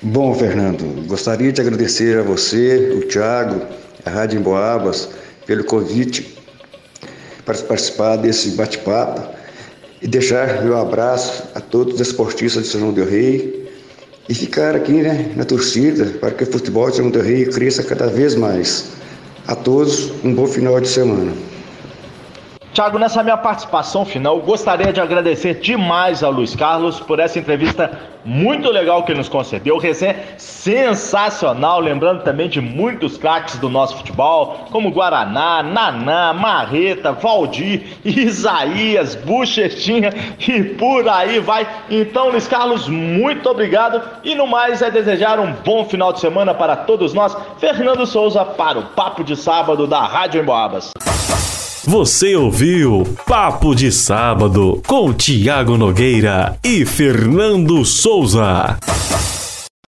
Bom, 0.00 0.34
Fernando, 0.34 1.06
gostaria 1.06 1.52
de 1.52 1.60
agradecer 1.60 2.18
a 2.18 2.22
você, 2.22 2.92
o 2.96 3.06
Tiago, 3.06 3.62
a 4.04 4.10
Rádio 4.10 4.40
Emboabas, 4.40 5.08
pelo 5.46 5.62
convite 5.64 6.36
para 7.44 7.56
participar 7.58 8.16
desse 8.16 8.50
bate-papo 8.50 9.41
e 10.02 10.08
deixar 10.08 10.64
meu 10.64 10.76
abraço 10.76 11.44
a 11.54 11.60
todos 11.60 11.94
os 11.94 12.00
esportistas 12.00 12.64
de 12.64 12.68
São 12.70 12.80
João 12.80 12.92
del 12.92 13.06
Rei, 13.06 13.62
e 14.28 14.34
ficar 14.34 14.74
aqui 14.74 14.92
né, 14.92 15.32
na 15.36 15.44
torcida 15.44 16.06
para 16.20 16.30
que 16.30 16.44
o 16.44 16.46
futebol 16.46 16.88
de 16.88 16.96
Segundo 16.96 17.20
Rio 17.20 17.50
cresça 17.50 17.82
cada 17.82 18.06
vez 18.06 18.34
mais. 18.34 18.86
A 19.46 19.54
todos, 19.54 20.12
um 20.24 20.32
bom 20.32 20.46
final 20.46 20.80
de 20.80 20.88
semana. 20.88 21.32
Tiago, 22.72 22.98
nessa 22.98 23.22
minha 23.22 23.36
participação 23.36 24.02
final, 24.02 24.40
gostaria 24.40 24.94
de 24.94 25.00
agradecer 25.00 25.60
demais 25.60 26.22
ao 26.22 26.32
Luiz 26.32 26.56
Carlos 26.56 26.98
por 26.98 27.20
essa 27.20 27.38
entrevista 27.38 27.90
muito 28.24 28.70
legal 28.70 29.02
que 29.02 29.12
nos 29.12 29.28
concedeu. 29.28 29.76
Resenha 29.76 30.16
sensacional, 30.38 31.80
lembrando 31.80 32.22
também 32.22 32.48
de 32.48 32.62
muitos 32.62 33.18
craques 33.18 33.58
do 33.58 33.68
nosso 33.68 33.98
futebol, 33.98 34.68
como 34.70 34.90
Guaraná, 34.90 35.62
Naná, 35.62 36.32
Marreta, 36.32 37.12
Valdir, 37.12 37.98
Isaías, 38.02 39.16
Buchetinha 39.16 40.10
e 40.38 40.62
por 40.62 41.06
aí 41.10 41.40
vai. 41.40 41.68
Então, 41.90 42.30
Luiz 42.30 42.48
Carlos, 42.48 42.88
muito 42.88 43.50
obrigado. 43.50 44.00
E 44.24 44.34
no 44.34 44.46
mais 44.46 44.80
é 44.80 44.90
desejar 44.90 45.38
um 45.38 45.52
bom 45.52 45.84
final 45.84 46.10
de 46.10 46.20
semana 46.20 46.54
para 46.54 46.74
todos 46.74 47.12
nós. 47.12 47.36
Fernando 47.58 48.06
Souza 48.06 48.46
para 48.46 48.78
o 48.78 48.82
Papo 48.82 49.22
de 49.22 49.36
Sábado 49.36 49.86
da 49.86 50.00
Rádio 50.06 50.40
Emboabas. 50.40 50.90
Você 51.84 52.36
ouviu 52.36 53.02
Papo 53.26 53.74
de 53.74 53.90
Sábado 53.90 54.80
com 54.86 55.12
Tiago 55.12 55.76
Nogueira 55.76 56.56
e 56.62 56.86
Fernando 56.86 57.84
Souza. 57.84 58.78